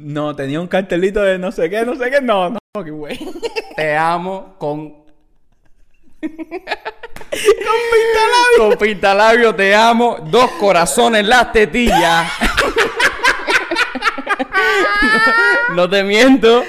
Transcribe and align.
No, 0.00 0.36
tenía 0.36 0.60
un 0.60 0.68
cartelito 0.68 1.20
de 1.22 1.40
no 1.40 1.50
sé 1.50 1.68
qué, 1.68 1.84
no 1.84 1.96
sé 1.96 2.08
qué. 2.08 2.20
No, 2.20 2.50
no, 2.50 2.84
qué 2.84 2.90
güey. 2.92 3.18
Te 3.76 3.96
amo 3.96 4.54
con. 4.56 4.90
Con 6.20 6.30
pintalabio. 7.90 8.58
Con 8.58 8.78
pintalabio 8.78 9.54
te 9.56 9.74
amo. 9.74 10.18
Dos 10.30 10.52
corazones 10.52 11.26
las 11.26 11.52
tetillas. 11.52 12.30
no, 15.70 15.74
no 15.74 15.90
te 15.90 16.04
miento. 16.04 16.62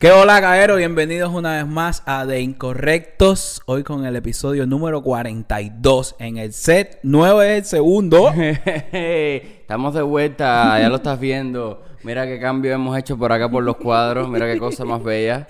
¿Qué 0.00 0.10
hola, 0.10 0.40
caero? 0.40 0.76
Bienvenidos 0.76 1.32
una 1.32 1.58
vez 1.58 1.66
más 1.66 2.02
a 2.06 2.26
De 2.26 2.40
Incorrectos. 2.40 3.62
Hoy 3.66 3.84
con 3.84 4.04
el 4.04 4.16
episodio 4.16 4.66
número 4.66 5.00
42 5.04 6.16
en 6.18 6.38
el 6.38 6.52
set. 6.52 6.98
9 7.04 7.52
es 7.52 7.58
el 7.58 7.64
segundo. 7.66 8.32
Estamos 9.64 9.94
de 9.94 10.02
vuelta, 10.02 10.78
ya 10.80 10.90
lo 10.90 10.96
estás 10.96 11.18
viendo. 11.18 11.82
Mira 12.02 12.26
qué 12.26 12.38
cambio 12.38 12.74
hemos 12.74 12.98
hecho 12.98 13.16
por 13.16 13.32
acá 13.32 13.48
por 13.48 13.64
los 13.64 13.76
cuadros. 13.76 14.28
Mira 14.28 14.44
qué 14.52 14.58
cosa 14.58 14.84
más 14.84 15.02
bella. 15.02 15.46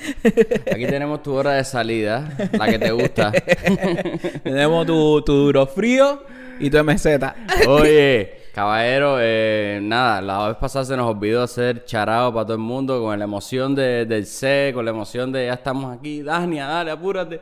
Aquí 0.73 0.87
tenemos 0.87 1.21
tu 1.21 1.33
hora 1.35 1.55
de 1.55 1.65
salida, 1.65 2.29
la 2.53 2.67
que 2.69 2.79
te 2.79 2.93
gusta. 2.93 3.33
Tenemos 4.45 4.87
tu, 4.87 5.21
tu 5.23 5.33
duro 5.33 5.67
frío 5.67 6.23
y 6.61 6.71
tu 6.71 6.83
meseta. 6.85 7.35
Oye, 7.67 8.43
caballero, 8.55 9.17
eh, 9.19 9.81
nada, 9.83 10.23
la 10.23 10.47
vez 10.47 10.57
pasada 10.59 10.85
se 10.85 10.97
nos 10.97 11.11
olvidó 11.11 11.43
hacer 11.43 11.85
charado 11.85 12.33
para 12.33 12.45
todo 12.47 12.55
el 12.55 12.63
mundo 12.63 13.03
con 13.03 13.19
la 13.19 13.25
emoción 13.25 13.75
de- 13.75 14.07
del 14.07 14.25
C, 14.25 14.71
con 14.73 14.85
la 14.85 14.93
emoción 14.93 15.33
de 15.33 15.47
ya 15.47 15.55
estamos 15.55 15.93
aquí, 15.97 16.23
Dania, 16.23 16.67
dale, 16.69 16.93
apúrate. 16.93 17.41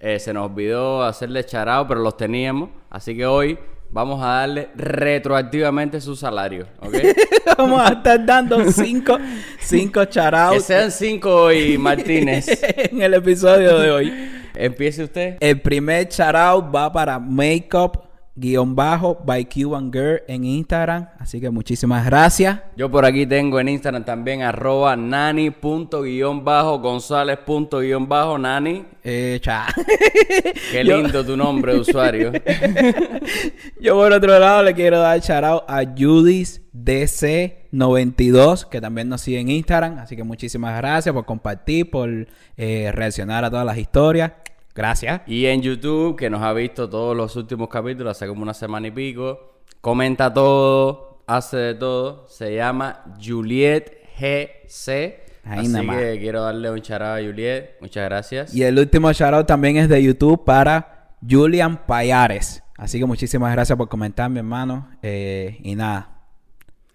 Eh, 0.00 0.18
se 0.18 0.32
nos 0.32 0.50
olvidó 0.50 1.04
hacerle 1.04 1.44
charado, 1.44 1.86
pero 1.86 2.00
los 2.00 2.16
teníamos. 2.16 2.70
Así 2.90 3.16
que 3.16 3.24
hoy 3.24 3.56
vamos 3.90 4.22
a 4.22 4.26
darle 4.26 4.68
retroactivamente 4.74 6.00
su 6.00 6.14
salario, 6.14 6.66
¿ok? 6.80 6.94
Vamos 7.58 7.80
a 7.80 7.94
estar 7.94 8.24
dando 8.24 8.70
5 8.70 9.18
cinco 9.60 10.00
que 10.04 10.08
charouts 10.08 10.64
sean 10.64 10.92
cinco 10.92 11.52
y 11.52 11.76
Martínez. 11.76 12.46
en 12.62 13.02
el 13.02 13.14
episodio 13.14 13.78
de 13.78 13.90
hoy. 13.90 14.12
Empiece 14.54 15.02
usted. 15.02 15.36
El 15.40 15.60
primer 15.60 16.08
shoutout 16.08 16.74
va 16.74 16.92
para 16.92 17.18
Makeup 17.18 18.07
guion 18.38 18.74
bajo 18.76 19.18
by 19.24 19.44
Cuban 19.46 19.92
Girl 19.92 20.20
en 20.28 20.44
Instagram. 20.44 21.08
Así 21.18 21.40
que 21.40 21.50
muchísimas 21.50 22.04
gracias. 22.06 22.60
Yo 22.76 22.90
por 22.90 23.04
aquí 23.04 23.26
tengo 23.26 23.58
en 23.60 23.68
Instagram 23.68 24.04
también 24.04 24.42
arroba 24.42 24.94
nani 24.96 25.50
punto 25.50 26.02
guion 26.02 26.44
bajo 26.44 26.78
gonzález 26.78 27.38
punto 27.44 27.80
guion 27.80 28.08
bajo 28.08 28.38
nani. 28.38 28.84
Eh, 29.02 29.38
cha. 29.42 29.66
Qué 30.72 30.84
Yo- 30.84 30.96
lindo 30.96 31.24
tu 31.24 31.36
nombre 31.36 31.74
de 31.74 31.80
usuario. 31.80 32.32
Yo 33.80 33.94
por 33.94 34.12
otro 34.12 34.38
lado 34.38 34.62
le 34.62 34.74
quiero 34.74 34.98
dar 35.00 35.20
shoutout 35.20 35.64
a 35.68 35.82
Judis 35.96 36.60
DC92 36.74 38.68
que 38.68 38.80
también 38.80 39.08
nos 39.08 39.20
sigue 39.22 39.40
en 39.40 39.48
Instagram. 39.50 39.98
Así 39.98 40.16
que 40.16 40.22
muchísimas 40.24 40.76
gracias 40.76 41.12
por 41.12 41.24
compartir, 41.24 41.90
por 41.90 42.08
eh, 42.56 42.90
reaccionar 42.92 43.44
a 43.44 43.50
todas 43.50 43.66
las 43.66 43.78
historias. 43.78 44.32
Gracias. 44.78 45.22
Y 45.26 45.46
en 45.46 45.60
YouTube, 45.60 46.14
que 46.14 46.30
nos 46.30 46.40
ha 46.40 46.52
visto 46.52 46.88
todos 46.88 47.16
los 47.16 47.34
últimos 47.34 47.68
capítulos, 47.68 48.16
hace 48.16 48.28
como 48.28 48.42
una 48.42 48.54
semana 48.54 48.86
y 48.86 48.92
pico. 48.92 49.56
Comenta 49.80 50.32
todo, 50.32 51.24
hace 51.26 51.56
de 51.56 51.74
todo. 51.74 52.28
Se 52.28 52.54
llama 52.54 53.04
Juliet 53.20 54.04
GC. 54.16 55.26
Ahí 55.42 55.58
Así 55.60 55.68
nada 55.68 55.98
que 55.98 56.18
quiero 56.20 56.42
darle 56.42 56.70
un 56.70 56.80
charado 56.80 57.16
a 57.16 57.20
Juliet. 57.20 57.72
Muchas 57.80 58.04
gracias. 58.04 58.54
Y 58.54 58.62
el 58.62 58.78
último 58.78 59.10
shoutout 59.10 59.48
también 59.48 59.78
es 59.78 59.88
de 59.88 60.00
YouTube 60.00 60.44
para 60.44 61.16
Julian 61.28 61.84
Payares. 61.84 62.62
Así 62.76 63.00
que 63.00 63.04
muchísimas 63.04 63.50
gracias 63.50 63.76
por 63.76 63.88
comentar, 63.88 64.30
mi 64.30 64.38
hermano. 64.38 64.90
Eh, 65.02 65.58
y 65.64 65.74
nada, 65.74 66.17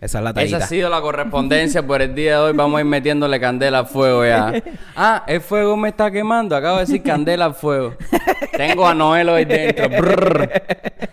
esa 0.03 0.17
es 0.19 0.23
la 0.23 0.41
Esa 0.41 0.57
ha 0.57 0.67
sido 0.67 0.89
la 0.89 0.99
correspondencia 0.99 1.81
por 1.85 2.01
el 2.01 2.13
día 2.13 2.31
de 2.33 2.37
hoy. 2.37 2.53
Vamos 2.53 2.77
a 2.77 2.81
ir 2.81 2.85
metiéndole 2.85 3.39
candela 3.39 3.79
al 3.79 3.87
fuego 3.87 4.25
ya. 4.25 4.53
Ah, 4.95 5.23
el 5.27 5.41
fuego 5.41 5.75
me 5.75 5.89
está 5.89 6.11
quemando. 6.11 6.55
Acabo 6.55 6.75
de 6.77 6.81
decir 6.85 7.01
candela 7.01 7.45
al 7.45 7.55
fuego. 7.55 7.95
Tengo 8.55 8.85
a 8.85 8.93
Noel 8.93 9.29
hoy 9.29 9.45
dentro. 9.45 9.87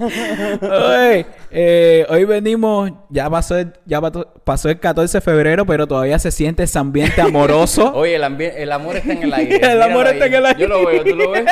Oye, 0.00 1.26
eh, 1.50 2.06
hoy 2.10 2.24
venimos, 2.24 2.90
ya 3.08 3.30
pasó, 3.30 3.56
el, 3.56 3.72
ya 3.86 4.00
pasó 4.00 4.68
el 4.68 4.78
14 4.78 5.18
de 5.18 5.20
febrero, 5.22 5.64
pero 5.64 5.86
todavía 5.86 6.18
se 6.18 6.30
siente 6.30 6.64
ese 6.64 6.78
ambiente 6.78 7.20
amoroso. 7.22 7.92
Oye, 7.94 8.16
el, 8.16 8.22
el 8.42 8.72
amor 8.72 8.96
está 8.96 9.12
en 9.12 9.22
el 9.22 9.32
aire. 9.34 9.54
El 9.60 9.60
Míralo 9.60 9.84
amor 9.84 10.06
está 10.08 10.24
ahí. 10.24 10.30
en 10.30 10.34
el 10.36 10.46
aire. 10.46 10.60
Yo 10.60 10.68
lo 10.68 10.86
veo, 10.86 11.04
¿tú 11.04 11.16
lo 11.16 11.30
ves? 11.30 11.46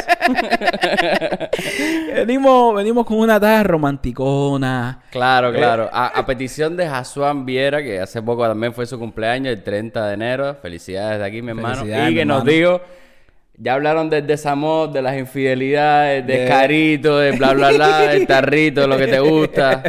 venimos, 2.14 2.74
venimos 2.74 3.06
con 3.06 3.18
una 3.18 3.40
taja 3.40 3.62
romanticona. 3.62 5.00
Claro, 5.10 5.52
claro. 5.52 5.88
A, 5.92 6.06
a 6.08 6.26
petición 6.26 6.76
de 6.76 6.86
Viera, 7.34 7.82
que 7.82 8.00
hace 8.00 8.22
poco 8.22 8.46
también 8.46 8.72
fue 8.74 8.86
su 8.86 8.98
cumpleaños, 8.98 9.52
el 9.52 9.62
30 9.62 10.06
de 10.08 10.14
enero. 10.14 10.56
Felicidades 10.60 11.18
de 11.18 11.24
aquí, 11.24 11.42
mi 11.42 11.50
hermano. 11.50 11.84
Y 11.84 12.14
que 12.14 12.24
nos 12.24 12.44
dijo, 12.44 12.80
ya 13.60 13.74
hablaron 13.74 14.08
del 14.08 14.24
desamor, 14.24 14.92
de 14.92 15.02
las 15.02 15.18
infidelidades, 15.18 16.24
de, 16.24 16.38
De- 16.38 16.48
carito, 16.48 17.18
de 17.18 17.32
bla, 17.32 17.54
bla, 17.54 17.72
bla, 17.72 17.98
del 18.12 18.24
tarrito, 18.24 18.82
de 18.82 18.86
lo 18.86 18.96
que 18.96 19.08
te 19.08 19.18
gusta, 19.18 19.82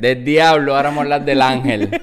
del 0.00 0.24
diablo. 0.24 0.74
Ahora 0.74 0.88
vamos 0.88 0.98
a 0.98 1.02
hablar 1.04 1.24
del 1.24 1.40
ángel. 1.40 1.88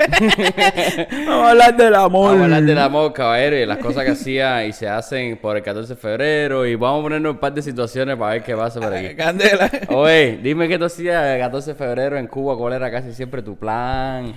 Vamos 1.27 1.45
a 1.45 1.49
hablar 1.51 1.75
del 1.77 1.95
amor. 1.95 2.27
Vamos 2.27 2.41
a 2.41 2.43
hablar 2.45 2.63
del 2.63 2.77
amor, 2.77 3.13
caballero, 3.13 3.57
y 3.57 3.65
las 3.65 3.77
cosas 3.79 4.05
que 4.05 4.11
hacía 4.11 4.65
y 4.65 4.71
se 4.73 4.87
hacen 4.87 5.37
por 5.37 5.57
el 5.57 5.63
14 5.63 5.95
de 5.95 5.99
febrero. 5.99 6.65
Y 6.65 6.75
vamos 6.75 6.99
a 7.01 7.03
ponernos 7.03 7.33
un 7.33 7.39
par 7.39 7.53
de 7.53 7.61
situaciones 7.61 8.15
para 8.15 8.33
ver 8.33 8.43
qué 8.43 8.55
pasa 8.55 8.79
por 8.79 8.93
aquí. 8.93 9.15
Candela. 9.17 9.69
Oye, 9.89 10.39
dime 10.41 10.67
qué 10.67 10.77
tú 10.77 10.85
hacías 10.85 11.25
el 11.25 11.39
14 11.41 11.71
de 11.71 11.75
febrero 11.75 12.17
en 12.17 12.27
Cuba, 12.27 12.55
cuál 12.57 12.73
era 12.73 12.89
casi 12.91 13.13
siempre 13.13 13.41
tu 13.41 13.57
plan. 13.57 14.33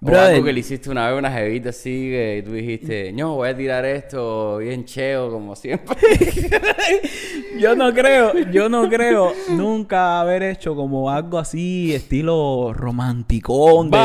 O 0.00 0.06
Brother. 0.06 0.34
algo 0.34 0.44
que 0.44 0.52
le 0.52 0.60
hiciste 0.60 0.90
una 0.90 1.08
vez 1.08 1.18
una 1.18 1.32
jevita 1.32 1.70
así 1.70 1.90
que 2.10 2.42
tú 2.46 2.52
dijiste, 2.52 3.12
no, 3.12 3.34
voy 3.34 3.48
a 3.48 3.56
tirar 3.56 3.84
esto 3.84 4.58
bien 4.58 4.84
cheo 4.84 5.28
como 5.28 5.56
siempre. 5.56 5.96
Yo 7.58 7.74
no 7.74 7.92
creo, 7.92 8.32
yo 8.52 8.68
no 8.68 8.88
creo 8.88 9.32
nunca 9.48 10.20
haber 10.20 10.44
hecho 10.44 10.76
como 10.76 11.10
algo 11.10 11.38
así, 11.38 11.92
estilo 11.92 12.72
romanticón, 12.72 13.90
de, 13.90 13.98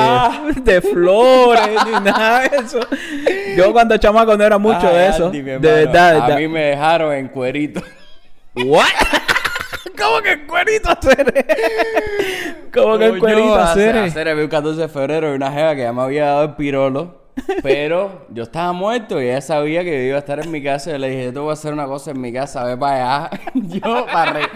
de 0.63 0.81
flores, 0.81 1.69
ni 1.85 1.91
nada 2.03 2.49
de 2.49 2.57
eso. 2.57 2.79
Yo 3.55 3.71
cuando 3.71 3.95
chamaco 3.97 4.35
no 4.35 4.43
era 4.43 4.57
mucho 4.57 4.87
Ay, 4.87 4.95
de 4.95 5.07
eso. 5.09 5.25
Andy, 5.27 5.41
de 5.43 5.59
verdad, 5.59 6.31
A 6.31 6.35
mí 6.37 6.47
me 6.47 6.61
dejaron 6.61 7.13
en 7.13 7.27
cuerito. 7.27 7.83
¿What? 8.55 8.87
¿Cómo 9.97 10.21
que 10.21 10.31
en 10.31 10.47
cuerito 10.47 10.89
hacer? 10.89 11.45
¿Cómo 12.73 12.97
que 12.97 13.05
en 13.07 13.19
cuerito 13.19 13.55
hace- 13.55 13.89
hacer? 13.89 13.97
hacer 13.97 14.27
el 14.29 14.49
14 14.49 14.81
de 14.81 14.87
febrero 14.87 15.31
y 15.31 15.35
una 15.35 15.51
jeva 15.51 15.75
que 15.75 15.81
ya 15.81 15.93
me 15.93 16.01
había 16.01 16.25
dado 16.27 16.43
el 16.43 16.55
pirolo. 16.55 17.21
Pero 17.63 18.25
yo 18.29 18.43
estaba 18.43 18.71
muerto 18.73 19.19
y 19.21 19.25
ella 19.25 19.41
sabía 19.41 19.83
que 19.83 19.91
yo 19.91 20.07
iba 20.09 20.15
a 20.17 20.19
estar 20.19 20.39
en 20.39 20.51
mi 20.51 20.61
casa. 20.63 20.89
Y 20.91 20.93
yo 20.93 20.99
le 20.99 21.09
dije, 21.09 21.23
yo 21.25 21.33
te 21.33 21.39
voy 21.39 21.49
a 21.49 21.53
hacer 21.53 21.73
una 21.73 21.85
cosa 21.87 22.11
en 22.11 22.21
mi 22.21 22.31
casa, 22.31 22.63
ve 22.63 22.77
para 22.77 23.25
allá. 23.25 23.39
yo, 23.55 24.05
para, 24.05 24.33
re- 24.33 24.49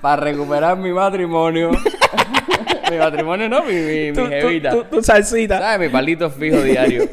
para 0.00 0.22
recuperar 0.22 0.76
mi 0.76 0.92
matrimonio. 0.92 1.70
mi 2.90 2.96
matrimonio 2.98 3.48
no, 3.48 3.62
mi, 3.64 3.74
mi, 3.74 4.10
mi 4.10 4.12
Tu, 4.12 4.22
tu, 4.24 4.28
jevita. 4.30 4.70
tu- 4.70 4.84
tu 4.84 5.02
salsita. 5.02 5.58
¿Sabes? 5.58 5.80
Mi 5.88 5.92
palito 5.92 6.30
fijo 6.30 6.58
diario. 6.62 7.08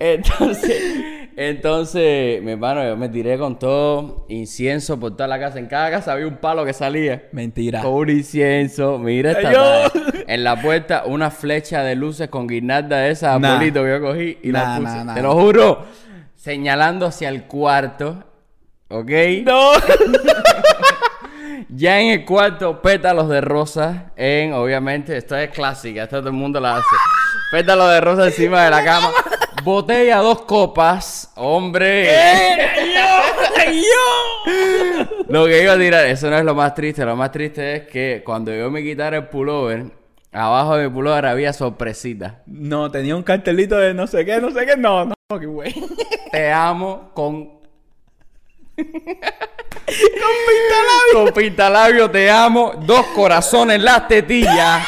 entonces, 0.00 0.82
entonces, 1.40 2.42
mi 2.42 2.50
hermano, 2.52 2.84
yo 2.84 2.96
me 2.96 3.08
tiré 3.08 3.38
con 3.38 3.58
todo 3.60 4.26
incienso 4.28 4.98
por 4.98 5.12
toda 5.16 5.28
la 5.28 5.38
casa. 5.38 5.60
En 5.60 5.66
cada 5.66 5.88
casa 5.90 6.12
había 6.12 6.26
un 6.26 6.38
palo 6.38 6.64
que 6.64 6.72
salía. 6.72 7.28
Mentira. 7.30 7.80
Con 7.80 7.92
un 7.92 8.10
incienso. 8.10 8.98
Mira 8.98 9.30
esta. 9.32 9.90
En 10.26 10.42
la 10.42 10.60
puerta, 10.60 11.04
una 11.06 11.30
flecha 11.30 11.82
de 11.84 11.94
luces 11.94 12.28
con 12.28 12.46
guirnalda 12.48 12.98
de 12.98 13.10
esas, 13.12 13.40
Nah. 13.40 13.60
que 13.60 13.70
yo 13.72 14.00
cogí 14.00 14.38
y 14.42 14.48
Nah, 14.48 14.78
la 14.80 14.84
puse. 14.90 15.04
nah. 15.04 15.14
Te 15.14 15.22
lo 15.22 15.32
juro. 15.34 15.84
Señalando 16.34 17.06
hacia 17.06 17.28
el 17.28 17.44
cuarto. 17.44 18.24
¿Ok? 18.88 19.10
No. 19.44 19.70
Ya 21.70 22.00
en 22.00 22.08
el 22.10 22.24
cuarto, 22.24 22.80
pétalos 22.80 23.28
de 23.28 23.40
rosa 23.42 24.12
en, 24.16 24.54
obviamente, 24.54 25.16
esto 25.16 25.36
es 25.36 25.50
clásica, 25.50 26.04
esto 26.04 26.18
todo 26.20 26.28
el 26.30 26.34
mundo 26.34 26.60
la 26.60 26.76
hace. 26.78 26.96
Pétalos 27.52 27.90
de 27.90 28.00
rosa 28.00 28.26
encima 28.26 28.64
de 28.64 28.70
la 28.70 28.82
cama. 28.84 29.10
Botella, 29.62 30.18
dos 30.18 30.42
copas. 30.42 31.32
Hombre. 31.36 32.08
Lo 35.28 35.46
que 35.46 35.62
iba 35.62 35.72
a 35.74 35.78
tirar, 35.78 36.06
eso 36.06 36.30
no 36.30 36.38
es 36.38 36.44
lo 36.44 36.54
más 36.54 36.74
triste. 36.74 37.04
Lo 37.04 37.16
más 37.16 37.30
triste 37.32 37.76
es 37.76 37.86
que 37.88 38.22
cuando 38.24 38.54
yo 38.54 38.70
me 38.70 38.82
quitara 38.82 39.16
el 39.16 39.28
pullover, 39.28 39.86
abajo 40.32 40.76
de 40.76 40.88
mi 40.88 40.94
pullover 40.94 41.26
había 41.26 41.52
sorpresita. 41.52 42.42
No, 42.46 42.90
tenía 42.90 43.16
un 43.16 43.22
cartelito 43.22 43.76
de 43.76 43.94
no 43.94 44.06
sé 44.06 44.24
qué, 44.24 44.40
no 44.40 44.50
sé 44.50 44.64
qué. 44.66 44.76
No, 44.76 45.04
no, 45.04 45.14
qué 45.38 45.46
güey. 45.46 45.74
Te 46.30 46.50
amo 46.50 47.10
con 47.14 47.58
Con 48.76 48.86
pintalabio. 50.46 51.12
Con 51.12 51.32
pintalabio 51.32 52.10
te 52.10 52.30
amo. 52.30 52.72
Dos 52.86 53.06
corazones 53.06 53.76
en 53.76 53.84
las 53.84 54.06
tetillas. 54.08 54.86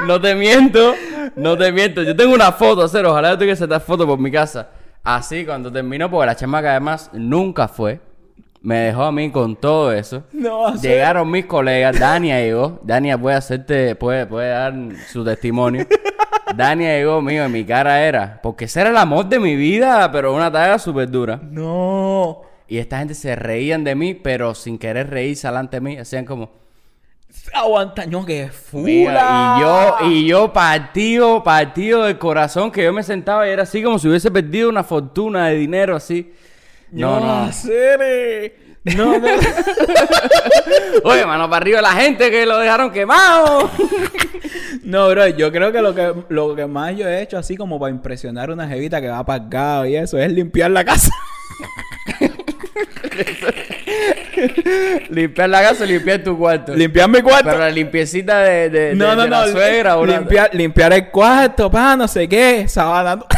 no 0.06 0.20
te 0.20 0.34
miento. 0.34 0.94
No 1.36 1.56
te 1.56 1.72
miento. 1.72 2.02
Yo 2.02 2.14
tengo 2.14 2.34
una 2.34 2.52
foto, 2.52 2.86
cero. 2.88 3.10
Ojalá 3.10 3.30
yo 3.30 3.38
tuviese 3.38 3.64
esta 3.64 3.80
foto 3.80 4.06
por 4.06 4.18
mi 4.18 4.30
casa. 4.30 4.68
Así 5.02 5.44
cuando 5.44 5.70
terminó, 5.70 6.10
porque 6.10 6.26
la 6.26 6.36
chamaca 6.36 6.70
además 6.70 7.10
nunca 7.12 7.68
fue. 7.68 8.00
me 8.64 8.78
dejó 8.78 9.02
a 9.02 9.12
mí 9.12 9.30
con 9.30 9.54
todo 9.56 9.92
eso. 9.92 10.24
No 10.32 10.62
va 10.62 10.70
a 10.70 10.76
ser. 10.78 10.90
Llegaron 10.92 11.30
mis 11.30 11.44
colegas, 11.44 12.00
Dania 12.00 12.40
llegó, 12.40 12.80
Dania 12.82 13.18
puede 13.18 13.36
hacerte, 13.36 13.94
puede, 13.94 14.26
puede 14.26 14.48
dar 14.48 14.74
su 15.06 15.22
testimonio. 15.22 15.86
Dania 16.56 16.96
llegó, 16.96 17.20
mío, 17.20 17.44
y 17.44 17.48
mi 17.50 17.64
cara 17.64 18.02
era, 18.02 18.40
porque 18.42 18.64
ese 18.64 18.80
era 18.80 18.90
el 18.90 18.96
amor 18.96 19.28
de 19.28 19.38
mi 19.38 19.54
vida, 19.54 20.10
pero 20.10 20.34
una 20.34 20.50
tarea 20.50 20.78
súper 20.78 21.10
dura. 21.10 21.38
No. 21.42 22.40
Y 22.66 22.78
esta 22.78 22.98
gente 22.98 23.12
se 23.12 23.36
reían 23.36 23.84
de 23.84 23.94
mí, 23.94 24.14
pero 24.14 24.54
sin 24.54 24.78
querer 24.78 25.10
reírse 25.10 25.46
delante 25.46 25.76
de 25.76 25.80
mí, 25.82 25.98
hacían 25.98 26.24
como, 26.24 26.50
Aguanta, 27.52 28.06
no, 28.06 28.24
que 28.24 28.48
fula. 28.48 28.82
Mira, 28.84 29.56
y 29.56 29.60
yo, 29.60 29.96
y 30.10 30.26
yo 30.26 30.52
partido, 30.52 31.42
partido 31.42 32.04
del 32.04 32.18
corazón, 32.18 32.70
que 32.70 32.82
yo 32.82 32.92
me 32.92 33.02
sentaba 33.02 33.46
y 33.46 33.50
era 33.50 33.62
así 33.64 33.82
como 33.82 33.98
si 33.98 34.08
hubiese 34.08 34.30
perdido 34.30 34.68
una 34.68 34.82
fortuna 34.82 35.48
de 35.48 35.56
dinero, 35.56 35.94
así. 35.94 36.32
No, 36.90 37.20
No, 37.20 37.46
no. 37.46 37.50
No, 38.84 39.18
no. 39.18 39.26
Oye, 41.04 41.24
mano, 41.24 41.48
para 41.48 41.56
arriba 41.56 41.80
la 41.80 41.92
gente 41.92 42.30
que 42.30 42.44
lo 42.44 42.58
dejaron 42.58 42.90
quemado. 42.90 43.70
No, 44.82 45.08
bro, 45.08 45.26
yo 45.28 45.50
creo 45.50 45.72
que 45.72 45.80
lo 45.80 45.94
que 45.94 46.12
lo 46.28 46.54
que 46.54 46.66
más 46.66 46.94
yo 46.94 47.08
he 47.08 47.22
hecho 47.22 47.38
así 47.38 47.56
como 47.56 47.80
para 47.80 47.90
impresionar 47.90 48.50
a 48.50 48.52
una 48.52 48.68
jevita 48.68 49.00
que 49.00 49.08
va 49.08 49.24
pagado 49.24 49.86
y 49.86 49.96
eso 49.96 50.18
es 50.18 50.30
limpiar 50.30 50.70
la 50.70 50.84
casa. 50.84 51.10
limpiar 55.10 55.48
la 55.48 55.62
casa, 55.62 55.84
limpiar 55.84 56.22
tu 56.22 56.36
cuarto. 56.36 56.74
limpiar 56.74 57.08
mi 57.08 57.22
cuarto. 57.22 57.46
Pero 57.48 57.60
la 57.60 57.70
limpiecita 57.70 58.40
de, 58.40 58.70
de, 58.70 58.80
de- 58.88 58.94
no, 58.94 59.14
no, 59.14 59.22
de 59.22 59.28
no. 59.30 59.46
la 59.46 59.52
suegra 59.52 59.96
o 59.96 60.02
una- 60.02 60.18
limpiar, 60.18 60.50
limpiar 60.54 60.92
el 60.92 61.08
cuarto, 61.10 61.70
pa, 61.70 61.96
no 61.96 62.08
sé 62.08 62.28
qué. 62.28 62.66
Sabana. 62.68 63.24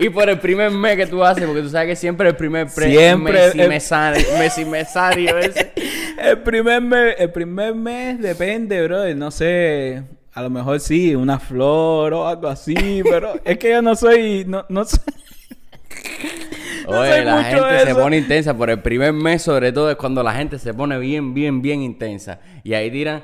Y 0.00 0.08
por 0.10 0.30
el 0.30 0.38
primer 0.38 0.70
mes 0.70 0.96
que 0.96 1.06
tú 1.06 1.22
haces, 1.24 1.44
porque 1.44 1.60
tú 1.60 1.68
sabes 1.68 1.88
que 1.88 1.96
siempre 1.96 2.26
el 2.28 2.36
primer 2.36 2.68
pre 2.74 2.88
Siempre 2.90 3.50
mesi- 3.52 3.60
el- 3.60 3.68
mesario, 3.68 4.26
mesimesario 4.38 5.36
ese. 5.38 5.72
El 6.16 6.38
primer 6.38 6.80
mes, 6.80 7.16
el 7.18 7.30
primer 7.32 7.74
mes 7.74 8.18
depende, 8.18 8.82
bro. 8.86 9.14
No 9.14 9.30
sé. 9.30 10.02
A 10.32 10.40
lo 10.42 10.48
mejor 10.50 10.80
sí, 10.80 11.14
una 11.14 11.38
flor 11.38 12.14
o 12.14 12.26
algo 12.28 12.48
así, 12.48 13.02
pero 13.10 13.38
es 13.44 13.58
que 13.58 13.70
yo 13.72 13.82
no 13.82 13.94
soy, 13.94 14.44
no, 14.46 14.64
no 14.70 14.84
soy. 14.86 15.00
No 16.88 17.00
Oye, 17.00 17.22
la 17.22 17.36
mucho 17.36 17.64
gente 17.64 17.86
se 17.86 17.94
pone 17.94 18.16
intensa. 18.16 18.56
Por 18.56 18.70
el 18.70 18.80
primer 18.80 19.12
mes, 19.12 19.42
sobre 19.42 19.72
todo, 19.72 19.90
es 19.90 19.96
cuando 19.96 20.22
la 20.22 20.32
gente 20.32 20.58
se 20.58 20.72
pone 20.72 20.98
bien, 20.98 21.34
bien, 21.34 21.60
bien 21.60 21.82
intensa. 21.82 22.40
Y 22.64 22.72
ahí 22.74 22.90
tiran 22.90 23.22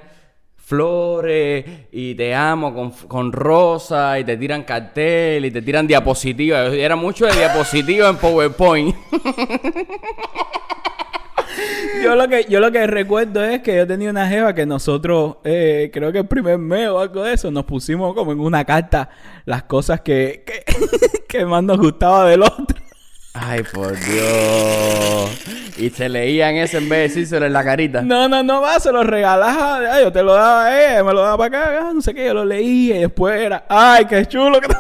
flores 0.56 1.64
y 1.92 2.14
te 2.14 2.34
amo 2.34 2.74
con, 2.74 2.90
con 2.90 3.32
rosa 3.32 4.18
y 4.18 4.24
te 4.24 4.36
tiran 4.36 4.64
cartel 4.64 5.44
y 5.44 5.50
te 5.50 5.62
tiran 5.62 5.86
diapositivas. 5.86 6.72
Era 6.72 6.96
mucho 6.96 7.26
de 7.26 7.36
diapositivas 7.36 8.10
en 8.10 8.16
PowerPoint. 8.16 8.94
Yo 12.02 12.16
lo 12.16 12.28
que, 12.28 12.44
yo 12.48 12.60
lo 12.60 12.70
que 12.70 12.86
recuerdo 12.86 13.42
es 13.42 13.60
que 13.62 13.76
yo 13.76 13.86
tenía 13.86 14.10
una 14.10 14.28
jeva 14.28 14.54
que 14.54 14.66
nosotros, 14.66 15.36
eh, 15.44 15.90
creo 15.92 16.12
que 16.12 16.18
el 16.18 16.26
primer 16.26 16.58
mes 16.58 16.88
o 16.88 16.98
algo 16.98 17.22
de 17.22 17.32
eso, 17.32 17.50
nos 17.50 17.64
pusimos 17.64 18.14
como 18.14 18.32
en 18.32 18.40
una 18.40 18.64
carta 18.64 19.08
las 19.46 19.62
cosas 19.62 20.00
que, 20.02 20.44
que, 20.44 20.64
que 21.28 21.46
más 21.46 21.62
nos 21.62 21.78
gustaba 21.78 22.28
del 22.28 22.42
otro. 22.42 22.73
Ay, 23.36 23.64
por 23.64 23.98
Dios. 23.98 25.44
Y 25.76 25.90
se 25.90 26.08
leían 26.08 26.54
eso 26.54 26.78
en 26.78 26.88
vez 26.88 26.98
de 26.98 27.02
decírselo 27.08 27.46
en 27.46 27.52
la 27.52 27.64
carita. 27.64 28.00
No, 28.00 28.28
no, 28.28 28.44
no 28.44 28.60
va, 28.60 28.78
se 28.78 28.92
lo 28.92 29.02
regalaba. 29.02 29.92
Ay, 29.92 30.04
yo 30.04 30.12
te 30.12 30.22
lo 30.22 30.34
daba 30.34 30.66
a 30.66 30.90
ella, 30.90 31.02
me 31.02 31.12
lo 31.12 31.22
daba 31.22 31.36
para 31.36 31.58
acá, 31.58 31.78
ah, 31.82 31.92
no 31.92 32.00
sé 32.00 32.14
qué, 32.14 32.26
yo 32.26 32.34
lo 32.34 32.44
leía 32.44 32.96
y 32.96 33.00
después 33.00 33.40
era, 33.40 33.64
ay, 33.68 34.04
qué 34.04 34.24
chulo 34.26 34.60
que 34.60 34.68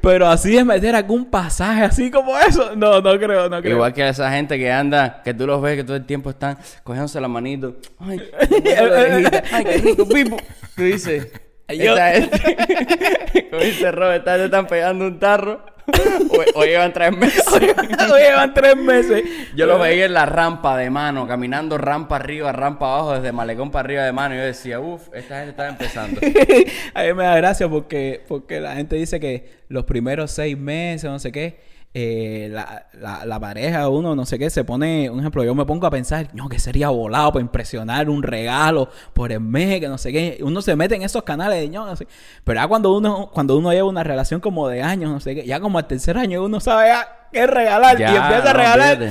Pero 0.00 0.26
así 0.26 0.56
de 0.56 0.64
meter 0.64 0.96
algún 0.96 1.24
pasaje 1.24 1.84
así 1.84 2.10
como 2.10 2.36
eso, 2.36 2.74
no, 2.74 3.00
no 3.00 3.16
creo, 3.16 3.48
no 3.48 3.62
creo. 3.62 3.76
Igual 3.76 3.92
que 3.92 4.08
esa 4.08 4.32
gente 4.32 4.58
que 4.58 4.72
anda, 4.72 5.22
que 5.22 5.34
tú 5.34 5.46
los 5.46 5.62
ves 5.62 5.76
que 5.76 5.84
todo 5.84 5.96
el 5.96 6.04
tiempo 6.04 6.30
están 6.30 6.58
cogiéndose 6.82 7.20
la 7.20 7.28
manito. 7.28 7.76
Ay. 8.00 8.20
Ay, 9.52 9.64
qué 9.64 9.76
rico, 9.78 10.08
pipo. 10.08 10.36
Tú 10.74 10.82
dices, 10.82 11.28
esta 11.68 12.12
gente, 12.12 13.48
como 13.50 13.62
dice 13.62 13.90
Robert, 13.90 14.18
esta 14.18 14.32
gente 14.32 14.44
están 14.46 14.66
pegando 14.66 15.06
un 15.06 15.18
tarro. 15.18 15.74
O 16.54 16.64
llevan 16.64 16.92
tres 16.92 17.14
meses. 17.16 17.46
Oye, 17.52 18.24
llevan 18.24 18.54
tres 18.54 18.76
meses. 18.76 19.22
Yo 19.54 19.66
los 19.66 19.78
veía 19.78 20.06
en 20.06 20.14
la 20.14 20.26
rampa 20.26 20.76
de 20.76 20.88
mano, 20.88 21.26
caminando 21.28 21.76
rampa 21.76 22.16
arriba, 22.16 22.52
rampa 22.52 22.86
abajo, 22.86 23.14
desde 23.14 23.32
malecón 23.32 23.70
para 23.70 23.86
arriba 23.86 24.02
de 24.04 24.12
mano. 24.12 24.34
Y 24.34 24.38
yo 24.38 24.44
decía, 24.44 24.80
uff, 24.80 25.08
esta 25.12 25.36
gente 25.36 25.50
está 25.50 25.68
empezando. 25.68 26.20
a 26.94 27.02
mí 27.02 27.12
me 27.12 27.24
da 27.24 27.36
gracia 27.36 27.68
porque, 27.68 28.24
porque 28.26 28.60
la 28.60 28.74
gente 28.76 28.96
dice 28.96 29.20
que 29.20 29.50
los 29.68 29.84
primeros 29.84 30.30
seis 30.30 30.56
meses, 30.56 31.10
no 31.10 31.18
sé 31.18 31.32
qué, 31.32 31.60
eh, 31.96 32.48
la, 32.50 32.86
la, 32.94 33.24
la 33.24 33.38
pareja, 33.38 33.88
uno, 33.88 34.16
no 34.16 34.26
sé 34.26 34.36
qué, 34.36 34.50
se 34.50 34.64
pone, 34.64 35.08
un 35.08 35.20
ejemplo, 35.20 35.44
yo 35.44 35.54
me 35.54 35.64
pongo 35.64 35.86
a 35.86 35.90
pensar, 35.90 36.28
no, 36.32 36.48
que 36.48 36.58
sería 36.58 36.88
volado 36.88 37.32
para 37.32 37.40
impresionar 37.42 38.10
un 38.10 38.24
regalo 38.24 38.88
por 39.12 39.30
el 39.30 39.38
mes, 39.38 39.78
que 39.78 39.86
no 39.88 39.96
sé 39.96 40.10
qué. 40.10 40.38
Uno 40.42 40.60
se 40.60 40.74
mete 40.74 40.96
en 40.96 41.02
esos 41.02 41.22
canales 41.22 41.60
de 41.60 41.68
ño, 41.68 41.86
no 41.86 41.94
sé. 41.94 42.08
Pero 42.42 42.60
ya 42.60 42.66
cuando 42.66 42.96
uno, 42.96 43.30
cuando 43.32 43.56
uno 43.56 43.72
lleva 43.72 43.88
una 43.88 44.02
relación 44.02 44.40
como 44.40 44.68
de 44.68 44.82
años, 44.82 45.12
no 45.12 45.20
sé 45.20 45.36
qué, 45.36 45.46
ya 45.46 45.60
como 45.60 45.78
al 45.78 45.86
tercer 45.86 46.18
año 46.18 46.42
uno 46.44 46.58
sabe 46.58 46.88
ya 46.88 47.08
qué 47.32 47.46
regalar 47.46 47.96
Ya, 47.96 48.12
y 48.12 48.16
empieza 48.16 48.50
a 48.50 48.52
regalar. 48.52 49.02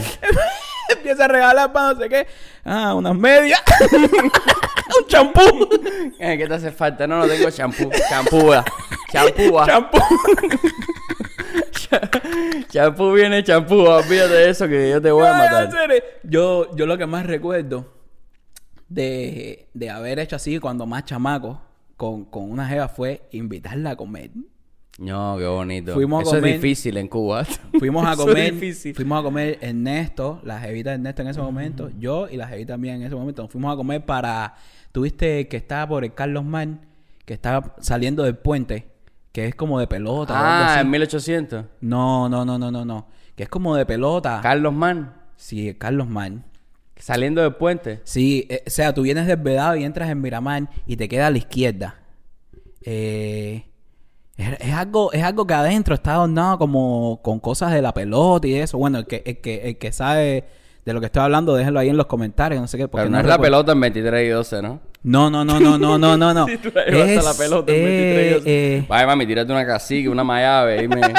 empieza 0.90 1.26
a 1.26 1.28
regalar 1.30 1.72
para 1.72 1.94
no 1.94 2.00
sé 2.02 2.10
qué. 2.10 2.28
Ah, 2.66 2.94
unas 2.96 3.16
medias. 3.16 3.62
un 5.00 5.08
champú. 5.08 5.70
Eh, 6.20 6.38
¿Qué 6.38 6.48
te 6.48 6.54
hace 6.54 6.72
falta? 6.72 7.08
No, 7.08 7.20
no 7.20 7.28
tengo 7.28 7.50
champú. 7.50 7.90
Champú, 8.10 9.60
ah. 9.60 9.66
champú. 9.66 10.00
champú. 12.70 13.14
Viene 13.14 13.44
champú, 13.44 13.76
olvídate 13.82 14.34
de 14.34 14.50
eso 14.50 14.68
que 14.68 14.90
yo 14.90 15.02
te 15.02 15.12
voy 15.12 15.26
a 15.28 15.34
matar. 15.34 15.70
Yo, 16.24 16.76
yo 16.76 16.86
lo 16.86 16.98
que 16.98 17.06
más 17.06 17.26
recuerdo 17.26 17.92
de, 18.90 19.68
de 19.74 19.90
haber 19.90 20.20
hecho 20.20 20.36
así 20.36 20.60
cuando 20.60 20.86
más 20.86 21.06
chamaco 21.06 21.62
con, 21.98 22.26
con 22.26 22.50
una 22.50 22.68
jeva 22.68 22.88
fue 22.88 23.24
invitarla 23.32 23.92
a 23.92 23.96
comer. 23.96 24.32
No, 25.00 25.38
qué 25.40 25.48
bonito. 25.48 25.94
Fuimos 25.96 26.20
a 26.20 26.22
Eso 26.24 26.32
comer- 26.36 26.56
es 26.56 26.62
difícil 26.62 26.98
en 26.98 27.08
Cuba. 27.08 27.46
Fuimos 27.80 28.06
a 28.12 28.16
comer, 28.16 28.54
difícil. 28.54 28.94
fuimos 28.94 29.20
a 29.20 29.24
comer 29.24 29.58
Ernesto, 29.62 30.40
la 30.44 30.60
jevita 30.60 30.92
de 30.92 30.96
Ernesto 30.98 31.22
en 31.24 31.28
ese 31.30 31.42
momento, 31.42 31.90
yo 31.98 32.28
y 32.30 32.38
la 32.38 32.48
jevita 32.48 32.78
mía 32.78 32.94
en 32.96 33.02
ese 33.04 33.16
momento, 33.16 33.42
nos 33.42 33.52
fuimos 33.52 33.74
a 33.74 33.76
comer 33.76 34.06
para, 34.06 34.56
tuviste 34.92 35.48
que 35.48 35.58
estaba 35.58 35.88
por 35.88 36.04
el 36.04 36.14
Carlos 36.14 36.44
Man, 36.46 36.86
que 37.26 37.34
estaba 37.34 37.76
saliendo 37.80 38.22
del 38.24 38.36
puente, 38.38 38.86
que 39.34 39.48
es 39.48 39.56
como 39.56 39.80
de 39.80 39.88
pelota. 39.88 40.34
Ah, 40.38 40.80
en 40.80 40.90
1800. 40.90 41.66
No, 41.82 42.30
no, 42.30 42.46
no, 42.46 42.58
no, 42.58 42.72
no, 42.72 42.86
no, 42.86 43.08
que 43.36 43.44
es 43.44 43.50
como 43.50 43.76
de 43.76 43.86
pelota. 43.86 44.40
Carlos 44.42 44.74
Mann, 44.74 45.14
sí, 45.36 45.74
Carlos 45.74 46.08
Man. 46.08 46.46
saliendo 46.96 47.42
del 47.42 47.56
puente. 47.56 48.00
Sí, 48.06 48.46
eh, 48.50 48.64
o 48.66 48.70
sea, 48.70 48.94
tú 48.94 49.02
vienes 49.02 49.26
desvedado 49.26 49.76
y 49.76 49.84
entras 49.84 50.10
en 50.10 50.22
Miramar 50.22 50.70
y 50.86 50.96
te 50.96 51.10
queda 51.10 51.28
a 51.28 51.32
la 51.32 51.40
izquierda. 51.40 51.96
Eh, 52.84 53.66
es, 54.38 54.60
es 54.60 54.74
algo, 54.74 55.12
es 55.12 55.24
algo 55.24 55.48
que 55.48 55.54
adentro 55.56 55.96
está 55.96 56.14
adornado 56.14 56.60
como 56.60 57.20
con 57.24 57.40
cosas 57.40 57.72
de 57.74 57.82
la 57.82 57.92
pelota 57.94 58.48
y 58.48 58.54
eso. 58.54 58.78
Bueno, 58.78 59.00
el 59.00 59.08
que, 59.08 59.24
el 59.26 59.42
que, 59.42 59.70
el 59.70 59.78
que 59.80 59.92
sabe 59.92 60.46
de 60.86 60.94
lo 60.94 61.00
que 61.00 61.06
estoy 61.08 61.24
hablando, 61.24 61.56
déjenlo 61.56 61.80
ahí 61.80 61.90
en 61.90 61.98
los 61.98 62.08
comentarios, 62.08 62.60
no 62.62 62.68
sé 62.68 62.78
qué. 62.78 62.88
porque 62.88 63.04
Pero 63.04 63.10
no 63.12 63.18
es 63.20 63.26
la 63.26 63.34
recuerdo. 63.34 63.52
pelota 63.66 63.72
en 63.72 63.80
23 63.82 64.26
y 64.26 64.30
12, 64.30 64.62
¿no? 64.62 64.80
No, 65.04 65.30
no, 65.30 65.44
no, 65.44 65.60
no, 65.60 65.78
no, 65.78 65.98
no, 65.98 66.18
no, 66.18 66.34
no. 66.34 66.46
Si 66.48 66.58
tú 66.58 66.72
la 66.74 66.84
la 67.22 67.34
pelota 67.34 67.72
en 67.74 67.84
23 67.84 67.86
y 67.86 68.30
eh, 68.30 68.34
12. 68.36 68.44
eh, 68.78 68.86
Vaya, 68.88 69.06
mami, 69.08 69.26
tírate 69.28 69.52
una 69.52 69.66
cacique, 69.66 70.08
una 70.10 70.24
mayave. 70.24 70.82
Dime. 70.82 71.02